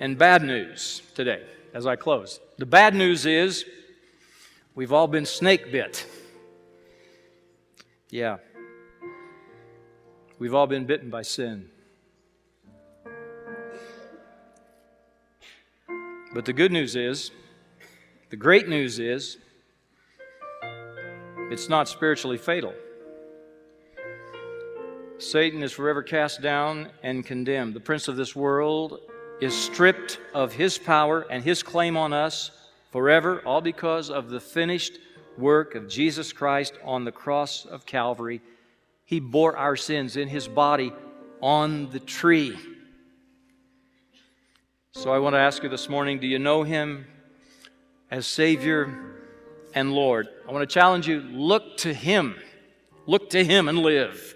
and 0.00 0.16
bad 0.16 0.42
news 0.42 1.02
today 1.14 1.42
as 1.74 1.86
I 1.86 1.96
close. 1.96 2.40
The 2.58 2.66
bad 2.66 2.94
news 2.94 3.26
is 3.26 3.64
we've 4.74 4.92
all 4.92 5.06
been 5.06 5.26
snake 5.26 5.70
bit. 5.70 6.06
Yeah. 8.10 8.38
We've 10.38 10.54
all 10.54 10.66
been 10.66 10.86
bitten 10.86 11.10
by 11.10 11.22
sin. 11.22 11.68
But 16.34 16.44
the 16.44 16.52
good 16.52 16.72
news 16.72 16.94
is, 16.94 17.30
the 18.30 18.36
great 18.36 18.68
news 18.68 18.98
is, 18.98 19.38
it's 21.50 21.68
not 21.68 21.88
spiritually 21.88 22.36
fatal. 22.36 22.74
Satan 25.18 25.62
is 25.62 25.72
forever 25.72 26.02
cast 26.02 26.40
down 26.42 26.90
and 27.02 27.24
condemned. 27.24 27.74
The 27.74 27.80
prince 27.80 28.06
of 28.06 28.16
this 28.16 28.36
world 28.36 29.00
is 29.40 29.54
stripped 29.54 30.18
of 30.34 30.52
his 30.52 30.78
power 30.78 31.26
and 31.30 31.44
his 31.44 31.62
claim 31.62 31.96
on 31.96 32.12
us 32.12 32.50
forever, 32.90 33.40
all 33.44 33.60
because 33.60 34.10
of 34.10 34.30
the 34.30 34.40
finished 34.40 34.98
work 35.36 35.74
of 35.74 35.88
Jesus 35.88 36.32
Christ 36.32 36.74
on 36.84 37.04
the 37.04 37.12
cross 37.12 37.64
of 37.64 37.86
Calvary. 37.86 38.40
He 39.04 39.20
bore 39.20 39.56
our 39.56 39.76
sins 39.76 40.16
in 40.16 40.28
his 40.28 40.48
body 40.48 40.92
on 41.40 41.90
the 41.90 42.00
tree. 42.00 42.56
So 44.92 45.12
I 45.12 45.18
want 45.18 45.34
to 45.34 45.38
ask 45.38 45.62
you 45.62 45.68
this 45.68 45.88
morning 45.88 46.18
do 46.18 46.26
you 46.26 46.38
know 46.38 46.64
him 46.64 47.06
as 48.10 48.26
Savior 48.26 49.16
and 49.74 49.92
Lord? 49.92 50.28
I 50.48 50.52
want 50.52 50.68
to 50.68 50.74
challenge 50.74 51.06
you 51.06 51.20
look 51.20 51.76
to 51.78 51.94
him. 51.94 52.34
Look 53.06 53.30
to 53.30 53.44
him 53.44 53.68
and 53.68 53.78
live. 53.78 54.34